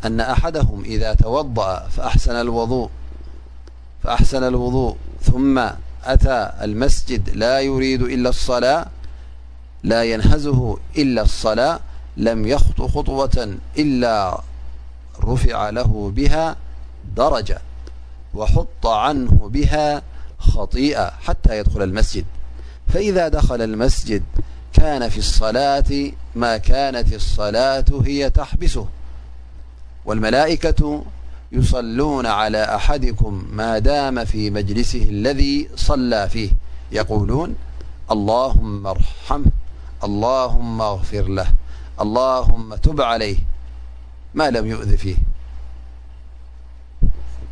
أن 0.05 0.21
أحدهم 0.21 0.83
إذا 0.85 1.15
توضأ 1.15 1.89
فأحسن 4.03 4.43
الوضوء 4.47 4.97
ثم 5.25 5.59
أتى 6.05 6.53
المسجد 6.63 7.31
لا 7.35 7.61
ينهزه 10.03 10.77
إلا 10.99 11.23
الصلاة 11.23 11.81
لم 12.17 12.47
يخطو 12.47 12.89
خطوة 12.89 13.57
إلا 13.79 14.41
رفع 15.25 15.71
له 15.71 16.13
بها 16.15 16.57
درجة 17.17 17.61
وحط 18.35 18.87
عنه 18.87 19.31
بها 19.53 20.03
خطيئة 20.39 21.11
حتى 21.11 21.59
يدخل 21.59 21.83
المسجد 21.83 22.25
فإذا 22.89 23.29
دخل 23.29 23.63
المسجد 23.63 24.23
كان 24.73 25.09
في 25.09 25.19
الصلاة 25.19 26.11
ما 26.35 26.57
كانت 26.57 27.13
الصلاة 27.13 27.85
هي 28.07 28.31
تحبسه 28.31 28.87
والملائكة 30.05 31.05
يصلون 31.53 32.27
على 32.27 32.65
أحدكم 32.75 33.45
ما 33.53 33.79
دام 33.79 34.25
في 34.25 34.51
مجلسه 34.51 35.03
الذي 35.03 35.69
صلى 35.77 36.29
فيه 36.29 36.51
يقولون 36.93 37.57
اللهم 38.11 38.87
ارحمه 38.87 39.51
اللهم 40.05 40.81
اغفر 40.81 41.23
له 41.23 41.53
اللهم 42.01 42.75
تب 42.75 43.01
عليه 43.01 43.37
ما 44.35 44.51
لم 44.51 44.67
يؤذ 44.67 44.97
فيه 44.97 45.17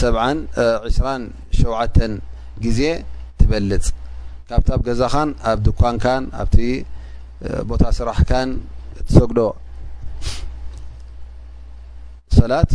72ሸ 0.00 1.98
ግዜ 2.64 2.80
ትበልፅ 3.40 3.84
ካብታብ 4.48 4.80
ገዛኻን 4.86 5.30
ኣብ 5.50 5.58
ድኳንካን 5.66 6.24
ኣብቲ 6.40 6.56
ቦታ 7.70 7.82
ስራሕካን 7.98 8.50
እትሰግዶ 9.00 9.40
ሰላት 12.36 12.70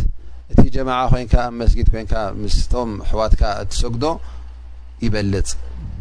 እቲ 0.52 0.60
ጀማ 0.74 0.90
ኮይን 1.12 1.28
መስጊድ 1.60 1.88
ኮይን 1.92 2.08
ምስቶም 2.42 2.90
ሕዋትካ 3.10 3.42
እትሰግዶ 3.62 4.04
ይበልፅ 5.04 5.48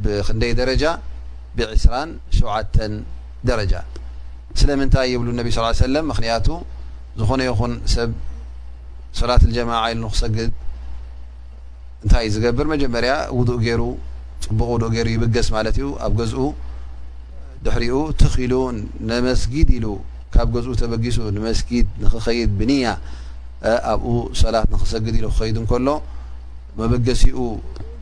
ብክንደይ 0.04 0.54
ደረጃ 0.62 0.84
ብ27 1.58 2.82
ደረጃ 3.50 3.74
ስለምንታይ 4.60 5.08
የብሉ 5.14 5.28
ነቢ 5.40 5.48
ስ 5.58 5.60
ሰለም 5.86 6.06
ምክንያቱ 6.12 6.48
ዝኾነ 7.20 7.42
ይኹን 7.50 7.74
ሰብ 7.94 8.12
ሰላት 9.20 9.44
ጀማ 9.58 9.72
ኢሉ 9.92 10.02
ንሰግድ 10.14 10.52
እንታይ 12.04 12.28
ዝገብር 12.34 12.66
መጀመርያ 12.74 13.14
ውድእ 13.38 13.58
ገይሩ 13.64 13.84
ፅቡቅ 14.44 14.68
ውኡ 14.74 14.84
ገይሩ 14.94 15.08
ይብገስ 15.16 15.48
ማለት 15.56 15.76
እዩ 15.80 15.88
ኣብ 16.06 16.12
ገዝኡ 16.20 16.42
ድሕሪኡ 17.64 17.96
ትኽሉ 18.22 18.54
ንመስጊድ 19.10 19.70
ኢሉ 19.78 19.86
ካብ 20.34 20.48
ገዝኡ 20.56 20.74
ተበጊሱ 20.82 21.18
ንመስጊድ 21.38 21.88
ንክኸይድ 22.04 22.52
ብንያ 22.60 22.86
ኣብኡ 23.94 24.14
ሰላት 24.42 24.68
ንክሰግድ 24.74 25.16
ኢሉ 25.20 25.26
ክከይዱ 25.34 25.56
እንከሎ 25.64 25.88
መበገሲኡ 26.80 27.38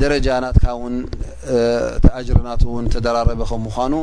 درጃና 0.00 0.44
أጅርና 2.18 2.48
ራረበ 3.16 3.42
ምኑ 3.66 3.94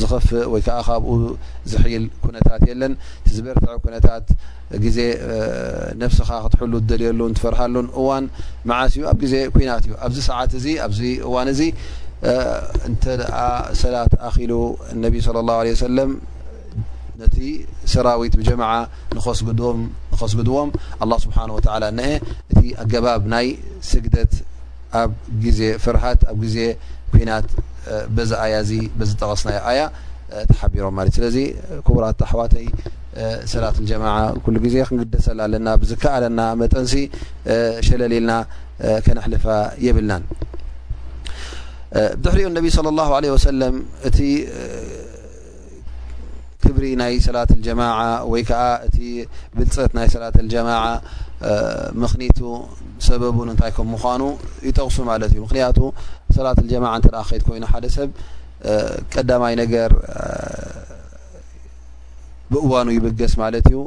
ዝፍእ 0.00 0.44
ወ 0.52 0.56
ካብኡ 0.66 1.08
ዝحል 1.70 2.04
كነታት 2.24 2.62
ለን 2.80 2.92
ዝበርትع 3.34 3.74
ነታት 3.94 4.26
ዜ 4.96 4.98
ፍسኻ 6.16 6.28
ክትሕሉ 6.44 6.72
ደልየሉ 6.90 7.20
ትፈርሃሉን 7.38 7.86
እዋ 8.00 8.08
መዓስ 8.70 8.92
ዩ 8.98 9.02
ኣብ 9.12 9.20
ዜ 9.32 9.34
ኩናት 9.54 9.82
እዩ 9.88 9.92
ኣብዚ 10.06 10.18
ሰዓት 10.30 10.50
ኣዚ 10.88 10.98
እዋ 11.28 11.34
ዚ 11.58 11.62
እ 12.28 12.32
ሰላት 13.82 14.12
ኣሉ 14.28 14.50
ነ 15.02 15.04
صى 15.26 15.30
الله 15.44 15.56
عليه 15.62 15.74
وለ 15.88 15.98
ነቲ 17.22 17.36
ሰራዊት 17.92 18.34
ጀمع 18.48 18.70
ስኸስግድዎም 20.14 20.68
لله 21.02 21.16
ስብه 21.24 21.38
و 21.54 21.58
ሀ 22.06 22.08
እቲ 22.52 22.60
ኣባ 22.82 23.06
ናይ 23.32 23.48
ስግደት 23.90 24.32
ኣብ 25.00 25.10
ዜ 25.58 25.72
ፍሃት 25.84 26.20
ብ 26.40 26.48
ዜ 26.54 26.74
ና 27.28 27.38
ዚ 28.70 28.80
ዝጠቀስና 29.08 29.50
ቢሮም 30.72 30.98
ለዚ 31.24 31.36
ቡራ 31.94 32.04
حዋተይ 32.30 32.66
ሰራት 33.52 33.76
ጀማ 33.90 34.04
ዜ 34.74 34.76
ክንግደሰል 34.90 35.38
ኣለና 35.46 35.68
ብዝከኣለና 35.80 36.40
መጠን 36.62 36.86
ሸለልና 37.88 38.30
ነልፋ 39.18 39.44
የብልናን 39.86 40.24
صى 42.24 42.80
ه 43.08 43.14
ع 43.18 43.90
ክብሪ 46.64 46.86
ናይ 47.00 47.14
ሰላትጀማ 47.26 47.82
ወይ 48.32 48.42
ዓ 48.48 48.60
እቲ 48.86 48.96
ብልፀት 49.56 49.92
ናይ 49.98 50.08
ሰላትጀማ 50.14 50.68
ምክኒቱ 52.02 52.40
ሰበቡን 53.06 53.48
እንታይ 53.52 53.70
ከም 53.76 53.86
ምኳኑ 53.94 54.22
ይተቕሱ 54.68 54.96
ማለት 55.10 55.30
እዩ 55.34 55.40
ምክንያቱ 55.46 55.78
ሰላትጀማ 56.36 56.84
እ 56.98 57.12
ከድ 57.34 57.42
ኮይኑ 57.48 57.64
ሓደ 57.72 57.86
ሰብ 57.96 58.10
ቀዳማይ 59.14 59.54
ነገር 59.62 59.90
ብእዋኑ 62.52 62.88
ይብገስ 62.96 63.34
ማለት 63.42 63.66
እዩ 63.70 63.78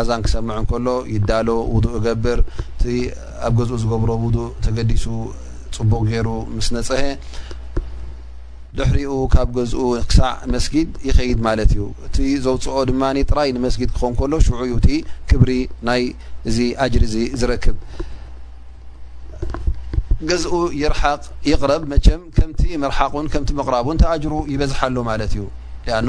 ኣዛን 0.00 0.20
ክሰምዑ 0.26 0.58
ከሎ 0.70 0.88
ይዳሎ 1.14 1.48
ውእ 1.74 1.96
ገብር 2.06 2.38
እቲ 2.62 2.82
ኣብ 3.48 3.52
ገዝኡ 3.58 3.76
ዝገብሮ 3.82 4.10
ውእ 4.24 4.38
ተገዲሱ 4.66 5.04
ፅቡቅ 5.76 6.02
ገይሩ 6.10 6.28
ምስ 6.56 6.68
ነፀሀ 6.76 7.02
ድሕሪኡ 8.76 9.12
ካብ 9.32 9.48
ገዝኡ 9.56 9.82
ክሳዕ 10.10 10.32
መስጊድ 10.54 10.88
ይከይድ 11.08 11.38
ማለ 11.46 11.60
እዩ 11.68 11.80
እቲ 12.06 12.16
ዘውፅኦ 12.44 12.74
ድማ 12.90 13.02
ራይ 13.38 13.50
ንመስጊድ 13.56 13.90
ክኾን 13.96 14.16
ሎ 14.32 14.40
ሽዑዩ 14.46 14.72
ክብሪ 15.30 15.50
ናይ 15.88 16.02
እዚ 16.48 16.58
ኣጅር 16.84 17.04
ዝረክብ 17.40 17.76
ገዝኡ 20.28 20.52
ይርቅ 20.82 21.02
ይረብ 21.50 21.82
መቸም 21.92 22.22
ም 22.82 22.90
ርቁን 22.96 23.26
ም 23.56 23.58
ምራቡን 23.66 23.98
ጅሩ 24.22 24.34
ይበዝሓሉ 24.52 24.96
ማለ 25.08 25.20
እዩ 25.30 25.36
ኣ 25.98 26.04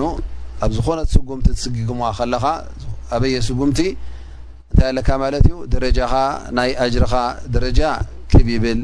ኣብ 0.65 0.71
ዝኾነ 0.75 0.99
ስምቲ 1.15 1.45
ስግግም 1.63 1.99
ለ 2.31 2.37
ኣበየ 3.15 3.37
ምቲ 3.59 3.79
እንታይ 4.71 4.91
ኣለ 5.27 5.35
ዩ 5.51 5.57
ደ 5.73 5.77
ናይ 6.57 6.71
ጅር 6.95 7.05
ደጃ 7.53 7.79
ብ 8.47 8.47
ይብል 8.55 8.81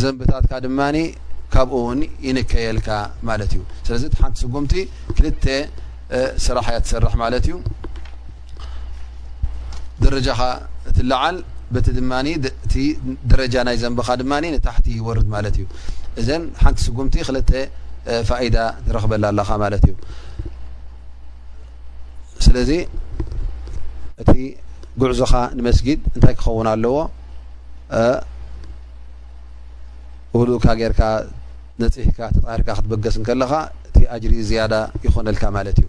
ዘንብታትካ 0.00 0.52
ድማ 0.64 0.80
ካብኡ 1.54 1.78
ውን 1.86 2.00
ይንከየልካ 2.26 2.88
ማለት 3.28 3.52
እዩ 3.56 3.62
ስለዚ 3.86 4.02
ሓንቲ 4.20 4.40
ምቲ 4.54 4.74
ክል 5.16 5.26
ስራሕያ 6.44 6.76
ትሰራሕ 6.84 7.12
ማለ 7.22 7.34
እዩ 7.42 7.50
ደረጃኻ 10.04 10.40
እትለዓል 10.90 11.36
ቲ 12.72 12.82
ደረጃ 13.32 13.54
ናይ 13.68 13.76
ዘንብካ 13.82 14.08
ድማ 14.22 14.32
ታሕቲ 14.68 14.86
ይወርድ 15.00 15.26
ማለት 15.34 15.56
እዩ 15.58 15.66
እዘ 16.22 16.28
ሓንቲ 16.64 16.78
ስምቲ 16.86 17.14
ክል 17.28 17.36
ፋኢዳ 18.28 18.56
ትረክበላ 18.86 19.24
ኣለካ 19.32 19.50
ማለት 19.64 19.82
እዩ 19.88 19.94
ስለዚ 22.46 22.70
እቲ 24.22 24.32
ጉዕዞኻ 25.00 25.32
ንመስጊድ 25.58 25.98
እንታይ 26.14 26.34
ክኸውን 26.38 26.68
ኣለዎ 26.74 26.96
እሉኡካ 30.38 30.66
ጌርካ 30.80 31.02
ነፅሕካ 31.82 32.18
ተጣርካ 32.34 32.68
ክትበገስ 32.78 33.16
ከለኻ 33.28 33.52
እቲ 33.88 33.96
ኣጅሪ 34.16 34.32
ዝያዳ 34.48 34.74
ይኮነልካ 35.04 35.42
ማለት 35.56 35.76
እዩ 35.82 35.86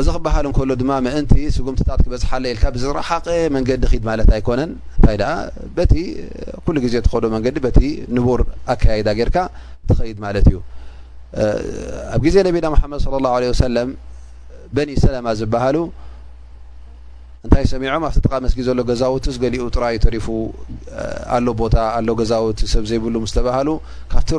እዚ 0.00 0.06
ክበሃል 0.16 0.44
ንከሉ 0.50 0.70
ድማ 0.80 0.90
ምእንቲ 1.06 1.32
ስምትታት 1.56 2.00
ክበዝሓለ 2.04 2.44
ኢልካ 2.54 2.64
ብዝረሓቀ 2.74 3.26
መንገዲ 3.56 3.80
ድ 3.84 4.02
ማለት 4.10 4.28
ኣይኮነን 4.36 4.70
እንታይ 4.96 5.16
በቲ 5.78 5.92
ኩሉ 6.64 6.76
ግዜ 6.84 6.94
ትከዶ 7.06 7.24
መንገዲ 7.36 7.56
በቲ 7.66 7.80
ንቡር 8.16 8.40
ኣከያዳ 8.74 9.08
ጌርካ 9.20 9.36
ትኸይድ 9.90 10.18
ማለት 10.26 10.46
እዩ 10.52 10.58
ኣብ 12.14 12.20
ግዜ 12.26 12.36
ነቢና 12.48 12.66
ሓመድ 12.82 13.02
ለ 13.22 13.26
ለ 13.42 13.52
ወሰለም 13.54 13.90
በኒ 14.76 14.88
ሰላማ 15.04 15.28
ዝበሃሉ 15.40 15.76
እንታይ 17.44 17.64
ሰሚዖም 17.72 18.02
ኣብቲ 18.06 18.16
ጠቃ 18.26 18.34
መስጊድ 18.44 18.64
ዘሎ 18.68 18.80
ገዛውትስ 18.88 19.36
ገሊኡ 19.42 19.62
ጥራዩ 19.76 19.94
ተሪፉ 20.04 20.26
ኣሎ 21.36 21.46
ቦታ 21.60 21.76
ኣሎ 21.98 22.08
ገዛውት 22.18 22.58
ሰብ 22.72 22.84
ዘይብሉም 22.90 23.24
ዝተባሃሉ 23.30 23.68
ካብቲ 24.12 24.30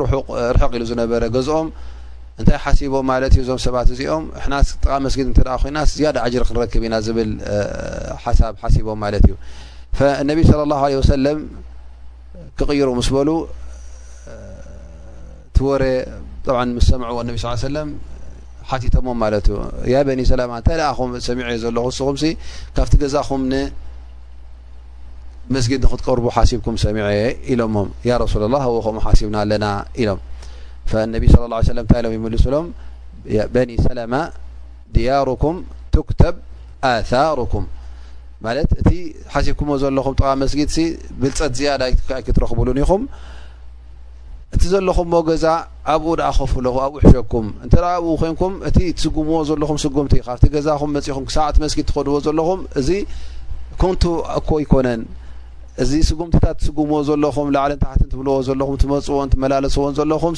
ርሕቕ 0.55 0.71
ኢሉ 0.77 0.83
ዝነበረ 0.91 1.23
ገዝኦም 1.35 1.69
እንታይ 2.39 2.57
ሓሲቦም 2.65 3.05
ማለት 3.11 3.33
ዩ 3.39 3.41
እዞም 3.45 3.59
ሰባት 3.65 3.87
እዚኦም 3.95 4.23
ና 4.51 4.59
ጠቃ 4.83 4.91
መስጊድ 5.05 5.27
ኮይና 5.63 5.79
ያድ 6.03 6.17
ጅር 6.35 6.43
ክንረክብ 6.49 6.83
ኢና 6.87 6.95
ዝብል 7.07 7.31
ሓሳብ 8.25 8.53
ሓሲቦም 8.63 8.99
ማለት 9.05 9.25
እዩ 9.29 9.35
ነቢ 10.29 10.39
ለ 10.59 10.61
ላه 10.73 10.81
ወሰለም 10.99 11.39
ክቅይሩ 12.59 12.89
ምስ 12.99 13.09
በሉ 13.15 13.29
ቲ 15.57 15.65
ወረ 15.69 15.83
ምስሰምዕዎ 16.77 17.17
ነቢ 17.29 17.37
ለ 17.75 17.77
ቲ 18.83 18.87
በ 20.07 20.09
ሰላማ 20.31 20.51
ንታይም 20.61 21.11
ሰሚع 21.27 21.47
ዘለኹ 21.63 21.85
ስኹም 21.97 22.15
ካብቲ 22.75 22.93
ገዛኹም 23.03 23.41
መስጊድ 25.55 25.81
ንክትቀርቡ 25.85 26.25
ሓሲብኩም 26.35 26.75
ሰሚع 26.85 27.05
ኢሎሞ 27.53 27.75
ያ 28.09 28.11
رሱ 28.23 28.33
اله 28.47 28.63
ዎኸም 28.75 28.97
ሓሲብና 29.05 29.35
ኣለና 29.43 29.65
ኢሎም 30.01 30.19
ነቢ 31.13 31.23
صى 31.33 31.37
اه 31.43 31.63
ع 31.73 31.77
ንታይ 31.79 31.99
ሎም 32.05 32.13
ይሎም 32.35 32.65
በኒ 33.53 33.69
ሰለማ 33.87 34.13
ድያركም 34.95 35.55
كተብ 36.09 36.35
ርኩም 37.39 37.65
እቲ 38.79 38.89
ሓሲብኩምዎ 39.33 39.75
ዘለኹም 39.83 40.13
ቃሚ 40.19 40.31
መስጊድ 40.43 40.69
ብልፀት 41.21 41.51
ዝ 41.59 41.63
ትረክብሉ 42.35 42.67
እቲም 44.55 45.11
ኣብኡ 45.93 46.07
ድኣ 46.19 46.27
ኸፍለኹ 46.37 46.75
ኣብኡ 46.85 46.95
ሕሸኩም 47.03 47.45
እን 47.65 47.69
ብኡ 48.01 48.07
ኮንኩም 48.21 48.53
እቲ 48.67 48.77
ትስጉምዎ 48.97 49.37
ዘለኹም 49.49 49.77
ስጉምቲ 49.83 50.13
ካብቲ 50.27 50.43
ገዛኹም 50.55 50.91
መፅእኹም 50.95 51.25
ሳዕት 51.35 51.55
መስኪድ 51.63 51.85
ትኸድዎ 51.89 52.15
ዘለኹም 52.27 52.59
እዚ 52.79 52.89
ኮንቱ 53.81 54.01
ኣኮ 54.37 54.49
ኣይኮነን 54.59 55.01
እዚ 55.83 55.91
ስጉምቲታት 56.09 56.55
ትስጉምዎ 56.61 56.97
ዘለኹም 57.09 57.47
ላዕለን 57.55 57.79
ታሕት 57.85 58.01
ትብልዎ 58.11 58.35
ዘለኹም 58.49 58.77
ትመፅዎን 58.83 59.31
ትመላለሰዎን 59.33 59.95
ዘለኹም 60.01 60.35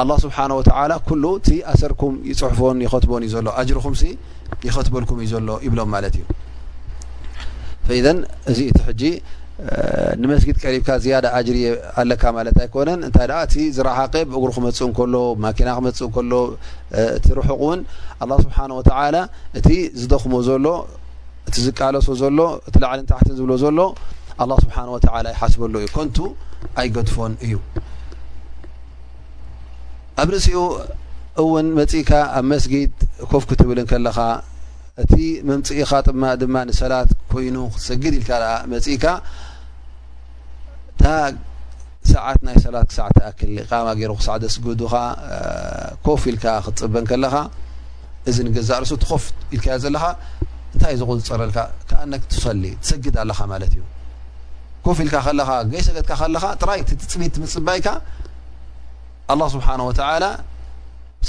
ኣه 0.00 0.14
ስብሓወላ 0.22 0.92
ኩሉ 1.06 1.24
ቲ 1.46 1.48
ኣሰርኩም 1.70 2.14
ይፅሑፍዎን 2.28 2.76
ይኸትቦን 2.84 3.22
እዩ 3.24 3.30
ዘሎ 3.34 3.46
ኣጅርኹም 3.60 3.94
ይኸትበልኩም 4.66 5.18
እዩ 5.22 5.26
ዘሎ 5.32 5.48
ይብሎም 5.66 5.88
ማለት 5.94 6.14
እዩ 7.96 8.00
እዚ 8.52 8.58
እቲ 8.92 9.02
ንመስጊድ 10.22 10.56
ቀሪብካ 10.62 10.88
ዝያዳ 11.04 11.26
ኣጅርእየ 11.38 11.68
ኣለካ 12.02 12.22
ማለት 12.36 12.56
ኣይኮነን 12.64 13.00
እንታይ 13.06 13.26
እቲ 13.46 13.54
ዝረሓቀ 13.76 14.14
ብእጉሩ 14.30 14.50
ክመፅእ 14.56 14.84
እንከሎ 14.86 15.14
ማኪና 15.44 15.68
ክመፅእ 15.78 16.04
እከሎ 16.08 16.32
እቲ 17.18 17.26
ርሑቅ 17.38 17.58
እውን 17.62 17.80
ኣ 18.22 18.28
ስብሓንወላ 18.44 19.16
እቲ 19.60 19.68
ዝደኽሞ 20.00 20.32
ዘሎ 20.48 20.66
እቲ 21.48 21.56
ዝቃለሶ 21.66 22.08
ዘሎ 22.22 22.40
እቲ 22.68 22.74
ላዕልን 22.84 23.06
ታሕትን 23.10 23.34
ዝብሎ 23.40 23.52
ዘሎ 23.64 23.78
ኣ 24.42 24.46
ስብሓንወላ 24.64 25.26
ይሓስበሉ 25.34 25.74
እዩ 25.82 25.88
ኮንቱ 25.98 26.16
ኣይገድፎን 26.82 27.34
እዩ 27.46 27.54
ኣብ 30.22 30.28
ርእሲኡ 30.36 30.60
እውን 31.42 31.66
መፅኢካ 31.80 32.10
ኣብ 32.38 32.44
መስጊድ 32.54 32.94
ኮፍክ 33.34 33.50
ትብልን 33.60 33.86
ከለኻ 33.92 34.16
እቲ 35.02 35.12
መምፅኢኻ 35.50 35.90
ጥማ 36.08 36.22
ድማ 36.40 36.54
ንሰላት 36.70 37.10
ኮይኑ 37.32 37.56
ክሰግድ 37.76 38.14
ኢልካ 38.20 38.30
ኣ 38.48 38.56
መኢካ 38.72 39.04
እታ 41.00 41.10
ሰዓት 42.12 42.40
ናይ 42.46 42.56
ሰላት 42.64 42.86
ክሳዕት 42.90 43.18
ኣክል 43.28 43.50
ቃማ 43.70 43.86
ገይሩ 43.98 44.10
ክሳዕደስግዱኻ 44.20 44.92
ኮፍ 46.06 46.20
ኢልካ 46.30 46.44
ክትፅበን 46.64 47.04
ከለኻ 47.10 47.34
እዚ 48.28 48.36
ንገዛ 48.46 48.70
ርሱ 48.84 48.92
ትኮፍ 49.04 49.24
ኢልካዮ 49.54 49.76
ዘለካ 49.84 50.04
እንታይ 50.74 50.94
ዝቆፅረልካ 51.00 51.58
ከኣነ 51.90 52.12
ትሰሊ 52.32 52.64
ትሰግድ 52.82 53.14
ኣለኻ 53.22 53.38
ማለት 53.52 53.72
እዩ 53.76 53.82
ኮፍ 54.86 54.98
ኢልካ 55.04 55.16
ከለኻ 55.26 55.48
ገይሰገትካ 55.72 56.12
ከለኻ 56.22 56.44
ትራይቲ 56.62 56.90
ትፅቢት 57.02 57.34
ምፅበይካ 57.44 57.86
ኣ 59.32 59.32
ስብሓን 59.54 59.80
ወተላ 59.88 60.24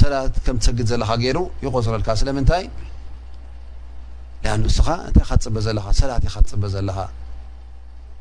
ሰላት 0.02 0.36
ከም 0.48 0.56
ትሰግድ 0.62 0.88
ዘለኻ 0.94 1.10
ገይሩ 1.24 1.38
ይቆፅረልካ 1.66 2.10
ስለምንታይ 2.24 2.66
ኣን 4.52 4.60
ንስኻ 4.68 4.88
እንታይ 5.08 5.26
ካ 5.32 5.32
ትፅበ 5.42 5.56
ዘለ 5.68 5.80
ሰላት 6.02 6.24
ካትፅበ 6.36 6.64
ዘለኻ 6.76 6.98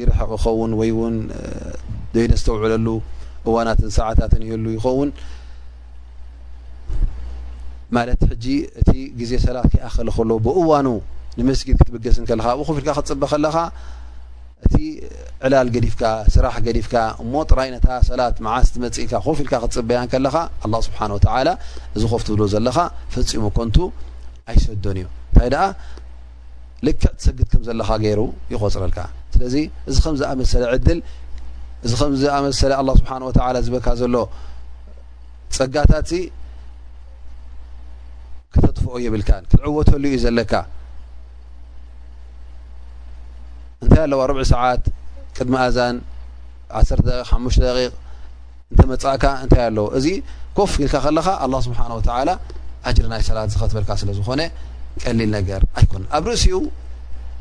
ይርሕቕ 0.00 0.30
ኸውን 0.44 0.72
ወይ 0.80 0.90
ውን 0.98 1.16
ደይነ 2.14 2.32
ዝተውዕለሉ 2.40 2.86
እዋናትን 3.48 3.90
ሰዓታትን 3.98 4.42
ይህሉ 4.48 4.66
ይኸውን 4.76 5.10
ማለ 7.96 8.10
እቲ 8.80 8.92
ግዜ 9.20 9.32
ሰላት 9.46 9.66
ክኣኸል 9.72 10.08
ከሎ 10.16 10.30
ብእዋኑ 10.46 10.88
ንመስጊድ 11.38 11.76
ክትብገስን 11.80 12.24
ከለካ 12.30 12.46
ኮፍ 12.68 12.76
ኢልካ 12.80 12.90
ክትፅበ 12.98 13.22
ከለኻ 13.32 13.56
እቲ 14.66 14.74
ዕላል 15.46 15.68
ገዲፍካ 15.74 16.02
ስራሕ 16.34 16.56
ገዲፍካ 16.66 16.94
እሞጥራይ 17.22 17.68
ነታ 17.74 17.88
ሰላት 18.08 18.36
መዓስ 18.46 18.68
መፅእልካ 18.84 19.14
ኮፍ 19.28 19.38
ኢልካ 19.44 19.54
ክትፅበያ 19.64 19.98
ለካ 20.26 20.36
ስብ 20.74 21.00
እዚ 21.96 22.02
ኮፍትብ 22.12 22.40
ዘለካ 22.54 22.78
ፈፂሙ 23.14 23.44
ኮንቱ 23.58 23.76
ኣይሰዶን 24.52 24.96
እዩ 25.02 25.08
እንታይ 25.30 25.56
ልክዕ 26.86 27.04
ሰግድ 27.26 27.48
ከም 27.54 27.62
ዘለካ 27.70 27.90
ገይሩ 28.04 28.20
ይቆፅረልካ 28.52 28.98
እዚ 29.48 29.56
እዚ 29.88 29.96
ከምዝኣመሰለ 30.04 30.62
ዕድል 30.74 30.98
እዚ 31.84 31.92
ከምዝኣመሰለ 32.00 32.72
ስብሓን 33.00 33.22
ወላ 33.28 33.56
ዝበልካ 33.66 33.88
ዘሎ 34.00 34.16
ፀጋታት 35.56 36.06
እዚ 36.08 36.14
ክተጥፍኦ 38.54 38.94
ይብልካን 39.06 39.44
ክትዕወተሉ 39.50 40.02
እዩ 40.10 40.16
ዘለካ 40.24 40.52
እንታይ 43.82 44.02
ኣለዋ 44.06 44.20
ርዕ 44.30 44.38
ሰዓት 44.52 44.82
ቅድሚ 45.36 45.54
ኣዛን 45.66 45.96
15 46.80 47.62
እንተመፃእካ 48.72 49.24
እንታይ 49.44 49.62
ኣለው 49.68 49.86
እዚ 49.98 50.06
ኮፍ 50.58 50.72
ይኢልካ 50.80 50.94
ከለኻ 51.06 51.26
ኣ 51.44 51.46
ስብሓን 51.66 51.92
ወላ 51.96 52.30
ኣጅር 52.88 53.06
ናይ 53.12 53.20
ሰላት 53.30 53.50
ዝኸትበልካ 53.54 53.90
ስለ 54.02 54.08
ዝኾነ 54.18 54.40
ቀሊል 55.02 55.30
ነገር 55.38 55.62
ኣይነ 55.80 56.04
ኣብ 56.16 56.24
ርእሲኡ 56.30 56.56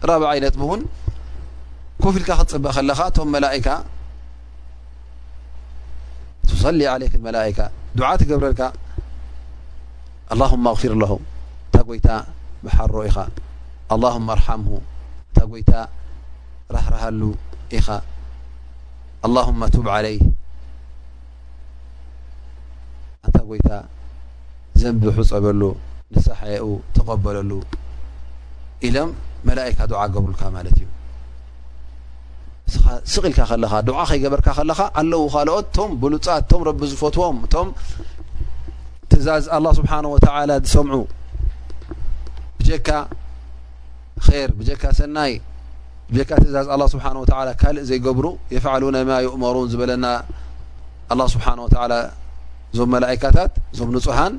ራብ 0.09 0.23
ዓይነት 0.31 0.55
ን 0.79 0.81
ኮፍ 2.03 2.15
ልካ 2.21 2.31
ክትፅበ 2.39 2.65
ከለኻ 2.75 2.99
ቶም 3.15 3.27
መላእካ 3.35 3.67
ቱሰሊ 6.49 6.79
عለይክመላእካ 6.93 7.59
ድዓ 7.97 8.07
ትገብረልካ 8.21 8.61
ኣلهማ 10.33 10.65
ኣغፊርለሁ 10.73 11.11
እንታ 11.65 11.75
ጎይታ 11.89 12.07
ብሓሮ 12.63 12.93
ኢኻ 13.09 13.17
ኣللهማ 13.93 14.27
ኣርሓምሁ 14.35 14.73
እንታ 15.29 15.37
ጎይታ 15.51 15.71
ራህርሃሉ 16.75 17.21
ኢኻ 17.79 17.87
ኣللهማ 19.27 19.61
ቱብ 19.75 19.85
عለይ 19.95 20.17
እንታ 23.25 23.37
ጎይታ 23.49 23.69
ዘንብሑ 24.83 25.17
ፀበሉ 25.33 25.61
ንሳሓየኡ 26.15 26.65
ተቀበለሉ 26.95 27.51
ኢሎም 28.89 29.11
መላእካ 29.49 29.79
ድዓ 29.93 30.01
ገብሩልካ 30.15 30.43
ማለት 30.57 30.75
እዩ 30.81 30.87
ስኢልካ 33.11 33.39
ከለካ 33.49 33.73
ድ 33.87 33.89
ከይገበርካ 34.09 34.47
ከለካ 34.57 34.79
ኣለዉ 34.99 35.21
ካልኦት 35.33 35.65
ቶም 35.77 35.89
ብሉፃት 36.03 36.43
ቶም 36.51 36.61
ረቢ 36.67 36.79
ዝፈትዎም 36.91 37.37
እቶም 37.45 37.67
ትእዛዝ 39.09 39.45
ኣ 39.55 39.57
ስብሓንወላ 39.79 40.51
ዝሰምዑ 40.65 40.97
ብጀካ 42.59 42.89
ር 44.29 44.49
ብጀካ 44.59 44.83
ሰናይ 44.99 45.33
ካ 46.29 46.31
ትእዛዝ 46.43 46.67
ኣ 46.75 46.77
ስብሓ 46.93 47.05
ካልእ 47.61 47.85
ዘይገብሩ 47.89 48.25
የፈዕሉ 48.55 48.83
ማ 49.09 49.19
ይእመሩን 49.25 49.67
ዝበለና 49.73 50.05
ስብሓ 51.35 51.47
ላ 51.93 51.95
ዞም 52.77 52.89
መላእካታት 52.95 53.53
ዞም 53.77 53.89
ንፁሃን 53.95 54.33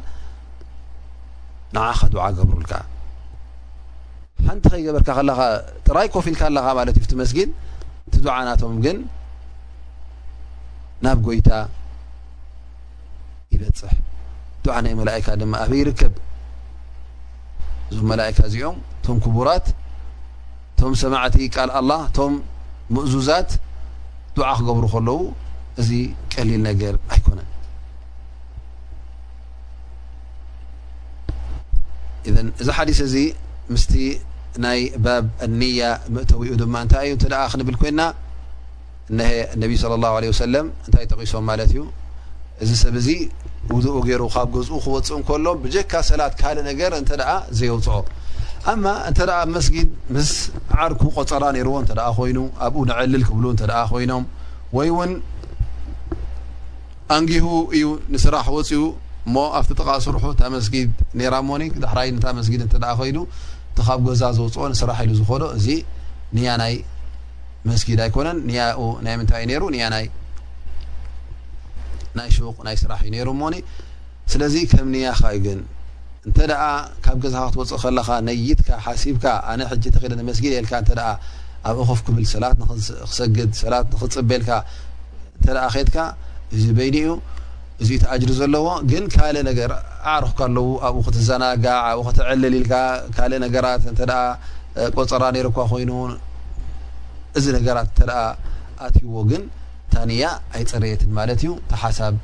ንኻ 1.75 2.01
ድ 2.13 2.17
ገብሩልካ 2.39 2.73
ሓንቲ 4.47 4.65
ከይበርካ 4.85 5.11
ለ 5.29 5.33
ጥራይ 5.87 6.07
ኮፍ 6.15 6.25
ኢልካ 6.31 6.43
ኣለ 6.51 6.57
ለ 6.87 6.91
እዩ 7.01 7.13
መጊ 7.21 7.37
እቲ 8.13 8.19
ዱዓ 8.27 8.37
ናቶም 8.49 8.75
ግን 8.85 8.99
ናብ 11.05 11.19
ጎይታ 11.27 11.51
ይበፅሕ 13.53 13.95
ዱዓ 14.65 14.75
ናይ 14.85 14.95
መላእካ 15.01 15.27
ድማ 15.41 15.53
ኣበይ 15.65 15.83
ርከብ 15.89 16.15
እዞም 17.91 18.07
መላእካ 18.13 18.39
እዚኦም 18.49 18.77
ቶም 19.05 19.17
ክቡራት 19.25 19.67
እቶም 20.73 20.93
ሰማዕቲ 21.03 21.37
ቃል 21.55 21.71
ኣላ 21.79 21.91
እቶም 22.09 22.35
ምእዙዛት 22.95 23.51
ዱዓ 24.37 24.49
ክገብሩ 24.59 24.85
ከለው 24.95 25.19
እዚ 25.81 25.91
ቀሊል 26.33 26.61
ነገር 26.69 26.95
ኣይኮነን 27.15 27.49
እ 32.29 32.31
እዚ 32.65 32.69
ሓዲስ 32.79 32.99
እዚ 33.09 33.15
ምስ 33.75 33.85
ናይ 34.65 34.81
ባብ 35.05 35.25
ኣኒያ 35.45 35.83
ምእተውኡ 36.15 36.51
ድማ 36.63 36.75
እንታይ 36.85 37.05
እዩ 37.09 37.13
እንተኣ 37.17 37.37
ክንብል 37.53 37.77
ኮይና 37.81 38.01
ነሀ 39.19 39.31
ነቢ 39.63 39.73
ለ 39.83 39.95
ላه 40.05 40.13
ለ 40.23 40.25
ወሰለም 40.33 40.67
እንታይ 40.87 41.05
ጠቂሶም 41.13 41.45
ማለት 41.51 41.71
እዩ 41.75 41.79
እዚ 42.63 42.71
ሰብ 42.83 42.95
እዚ 43.01 43.09
ውድኡ 43.77 43.95
ገይሩ 44.09 44.23
ካብ 44.35 44.49
ገዝኡ 44.57 44.75
ክወፅኡ 44.85 45.17
ንከሎም 45.21 45.57
ብጀካ 45.65 45.93
ሰላት 46.11 46.35
ካልእ 46.41 46.65
ነገር 46.71 46.93
እንተ 47.01 47.11
ኣ 47.35 47.37
ዘየውፅኦ 47.59 47.99
ኣማ 48.73 48.85
እንተ 49.09 49.19
ኣ 49.39 49.41
መስጊድ 49.55 49.89
ምስ 50.17 50.31
ዓርኩ 50.81 51.03
ቆፀራ 51.17 51.45
ነይርዎ 51.57 51.75
እንተ 51.85 51.93
ኣ 52.09 52.11
ኮይኑ 52.19 52.39
ኣብኡ 52.67 52.83
ንዕልል 52.91 53.25
ክብሉ 53.29 53.45
እንተ 53.55 53.63
ኣ 53.81 53.85
ኮይኖም 53.93 54.27
ወይ 54.79 54.91
እውን 54.93 55.13
ኣንጊሁ 57.17 57.47
እዩ 57.77 57.87
ንስራሕ 58.15 58.47
ወፅኡ 58.59 58.83
እሞ 59.27 59.35
ኣብቲ 59.61 59.71
ጠቃስርሑ 59.81 60.23
እንታ 60.35 60.45
መስጊድ 60.57 60.93
ነራ 61.19 61.35
ሞኒ 61.49 61.63
ዳሕራይ 61.83 62.09
ነታ 62.19 62.29
መስጊድ 62.39 62.61
እንተ 62.67 62.75
ኣ 62.93 62.95
ከይዱ 63.01 63.19
እቲ 63.73 63.81
ካብ 63.89 63.99
ገዛ 64.07 64.23
ዘውፅኦ 64.37 64.63
ንስራሕ 64.73 64.99
ኢሉ 65.05 65.13
ዝኾኖ 65.21 65.43
እዚ 65.59 65.67
ንያናይ 66.37 66.75
መስጊድ 67.69 67.99
ኣይኮነን 68.05 68.39
ንያኡ 68.49 68.79
ናይ 69.05 69.15
ምንታይ 69.19 69.41
እዩ 69.45 69.49
ነይሩ 69.51 69.63
ንናይናይ 69.75 72.29
ሹቅ 72.47 72.57
ናይ 72.67 72.77
ስራሕ 72.83 73.01
እዩ 73.05 73.11
ነይሩ 73.15 73.29
እሞኒ 73.37 73.55
ስለዚ 74.33 74.55
ከም 74.73 74.87
ንያኸ 74.95 75.21
እዩ 75.33 75.37
ግን 75.47 75.59
እንተ 76.29 76.39
ደኣ 76.51 76.61
ካብ 77.05 77.17
ገዛካ 77.25 77.45
ክትወፅእ 77.53 77.79
ከለኻ 77.83 78.09
ነይትካ 78.29 78.69
ሓሲብካ 78.87 79.25
ኣነ 79.53 79.61
ሕጂ 79.71 79.85
ተኸደ 79.95 80.13
ንመስጊድ 80.21 80.53
የልካ 80.57 80.73
እንተኣ 80.83 81.07
ኣብ 81.69 81.77
እኹፍ 81.85 82.01
ክብል 82.07 82.25
ሰላት 82.35 82.57
ክሰግድ 83.09 83.51
ሰላት 83.63 83.85
ንክፅበልካ 83.95 84.49
እንተኣ 85.39 85.57
ከትካ 85.77 85.97
እዚ 86.55 86.65
በይኒ 86.79 86.97
እዩ 87.05 87.09
እዚ 87.83 87.91
ቲ 88.01 88.05
ኣጅሪ 88.15 88.31
ዘለዎ 88.39 88.67
ግን 88.91 89.05
ካልእ 89.15 89.43
ነገር 89.49 89.71
ኣዕርኽካ 90.11 90.41
ኣለዉ 90.49 90.67
ኣብኡ 90.87 91.01
ክትዘናጋ 91.07 91.65
ኣብኡ 91.87 92.03
ክትዕለሊ 92.09 92.55
ኢልካ 92.61 92.75
ካልእ 93.17 93.39
ነገራት 93.45 93.83
እ 93.91 94.85
ቆፅራ 94.97 95.23
ነይርኳ 95.37 95.57
ኮይኑ 95.71 95.91
እዚ 97.39 97.45
ነገራት 97.57 97.89
እተ 97.95 98.01
ኣትይዎ 98.87 99.15
ግን 99.31 99.43
ታንያ 99.95 100.23
ኣይ 100.57 100.63
ፀረየትን 100.71 101.11
ማለት 101.19 101.41
እዩ 101.43 101.51
ተሓሳብ 101.71 102.15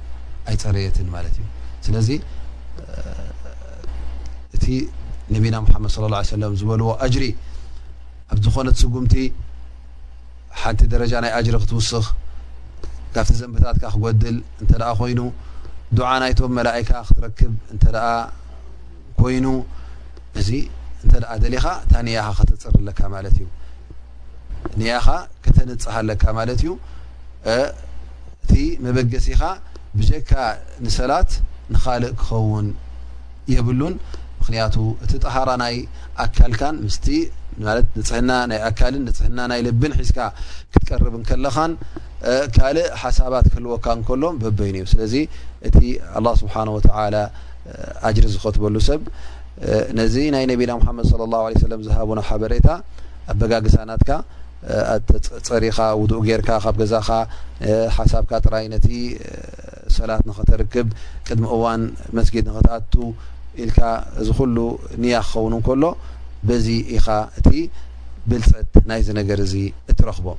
ኣይፀረየትን 0.50 1.08
ማለት 1.14 1.34
እዩ 1.40 1.44
ስለዚ 1.88 2.08
እቲ 4.58 4.64
ነቢና 5.34 5.56
ሓመድ 5.72 5.90
ص 5.96 6.30
ሰለም 6.34 6.54
ዝበልዎ 6.60 6.88
ኣጅሪ 7.06 7.24
ኣብ 8.32 8.38
ዝኾነ 8.44 8.68
ስጉምቲ 8.82 9.14
ሓንቲ 10.60 10.80
ደረጃ 10.94 11.12
ናይ 11.24 11.32
ኣጅሪ 11.40 11.56
ክትውስኽ 11.64 12.06
ካብቲ 13.14 13.30
ዘንብታትካ 13.42 13.84
ክጎድል 13.92 14.36
እንተ 14.62 14.72
ኮይኑ 14.98 15.20
ድዓ 15.96 16.08
ናይቶም 16.22 16.52
መላእካ 16.58 16.90
ክትረክብ 17.08 17.52
እንተ 17.72 17.84
ደኣ 17.96 18.08
ኮይኑ 19.20 19.46
እዚ 20.40 20.50
እንተኣ 21.04 21.28
ደሊኻ 21.44 21.64
እታ 21.84 21.94
ንያኻ 22.06 22.28
ከተፅር 22.38 22.74
ኣለካ 22.80 23.00
ማለት 23.14 23.34
እዩ 23.40 23.46
ንያኻ 24.80 25.06
ከተንፅሃለካ 25.44 26.22
ማለት 26.38 26.60
እዩ 26.64 26.72
እቲ 28.44 28.52
መበገሲኻ 28.84 29.42
ብጀካ 29.98 30.32
ንሰላት 30.84 31.30
ንካልእ 31.74 32.12
ክኸውን 32.20 32.66
የብሉን 33.54 33.94
ምክንያቱ 34.40 34.76
እቲ 35.04 35.12
ጠሃራ 35.24 35.50
ናይ 35.64 35.76
ኣካልካን 36.24 36.76
ምስ 36.86 36.98
ማ 37.66 37.72
ንፅሕና 37.98 38.30
ናይ 38.50 38.60
ኣካልን 38.68 39.02
ንፅሕና 39.08 39.38
ናይ 39.52 39.60
ልብን 39.66 39.92
ሒዝካ 40.00 40.18
ክትቀርብን 40.72 41.22
ከለኻን 41.28 41.72
ካልእ 42.56 42.88
ሓሳባት 43.02 43.46
ክህልወካ 43.52 43.86
እንከሎም 43.96 44.34
በበይኒ 44.42 44.76
እዩ 44.80 44.86
ስለዚ 44.92 45.14
እቲ 45.68 45.78
ኣላ 46.18 46.26
ስብሓንወተላ 46.40 47.16
ኣጅሪ 48.08 48.24
ዝኸትበሉ 48.34 48.74
ሰብ 48.88 49.02
ነዚ 50.00 50.14
ናይ 50.34 50.44
ነቢና 50.52 50.72
ሓመድ 50.86 51.06
ه 51.10 51.60
ሰለ 51.62 51.72
ዝሃቡና 51.86 52.20
ሓበሬታ 52.28 52.68
ኣ 53.30 53.36
በጋግሳናትካ 53.40 54.10
ኣፀሪኻ 55.38 55.78
ውድእ 56.00 56.22
ጌይርካ 56.28 56.50
ካብ 56.64 56.76
ገዛኻ 56.82 57.08
ሓሳብካ 57.96 58.32
ጥራይ 58.46 58.66
ነቲ 58.74 58.86
ሰላት 59.96 60.22
ንኸተርክብ 60.28 60.88
ቅድሚ 61.28 61.44
እዋን 61.56 61.82
መስጊድ 62.18 62.44
ንኽትኣቱ 62.50 62.94
ኢልካ 63.64 63.78
እዚ 64.20 64.28
ኩሉ 64.38 64.56
ንያ 65.04 65.14
ክኸውን 65.30 65.54
እንከሎ 65.58 65.84
በዚ 66.48 66.66
ኢኻ 66.96 67.06
እቲ 67.38 67.48
ብልፀት 68.30 68.74
ናይዚ 68.90 69.08
ነገር 69.20 69.38
እዚ 69.46 69.54
እትረኽቦም 69.92 70.38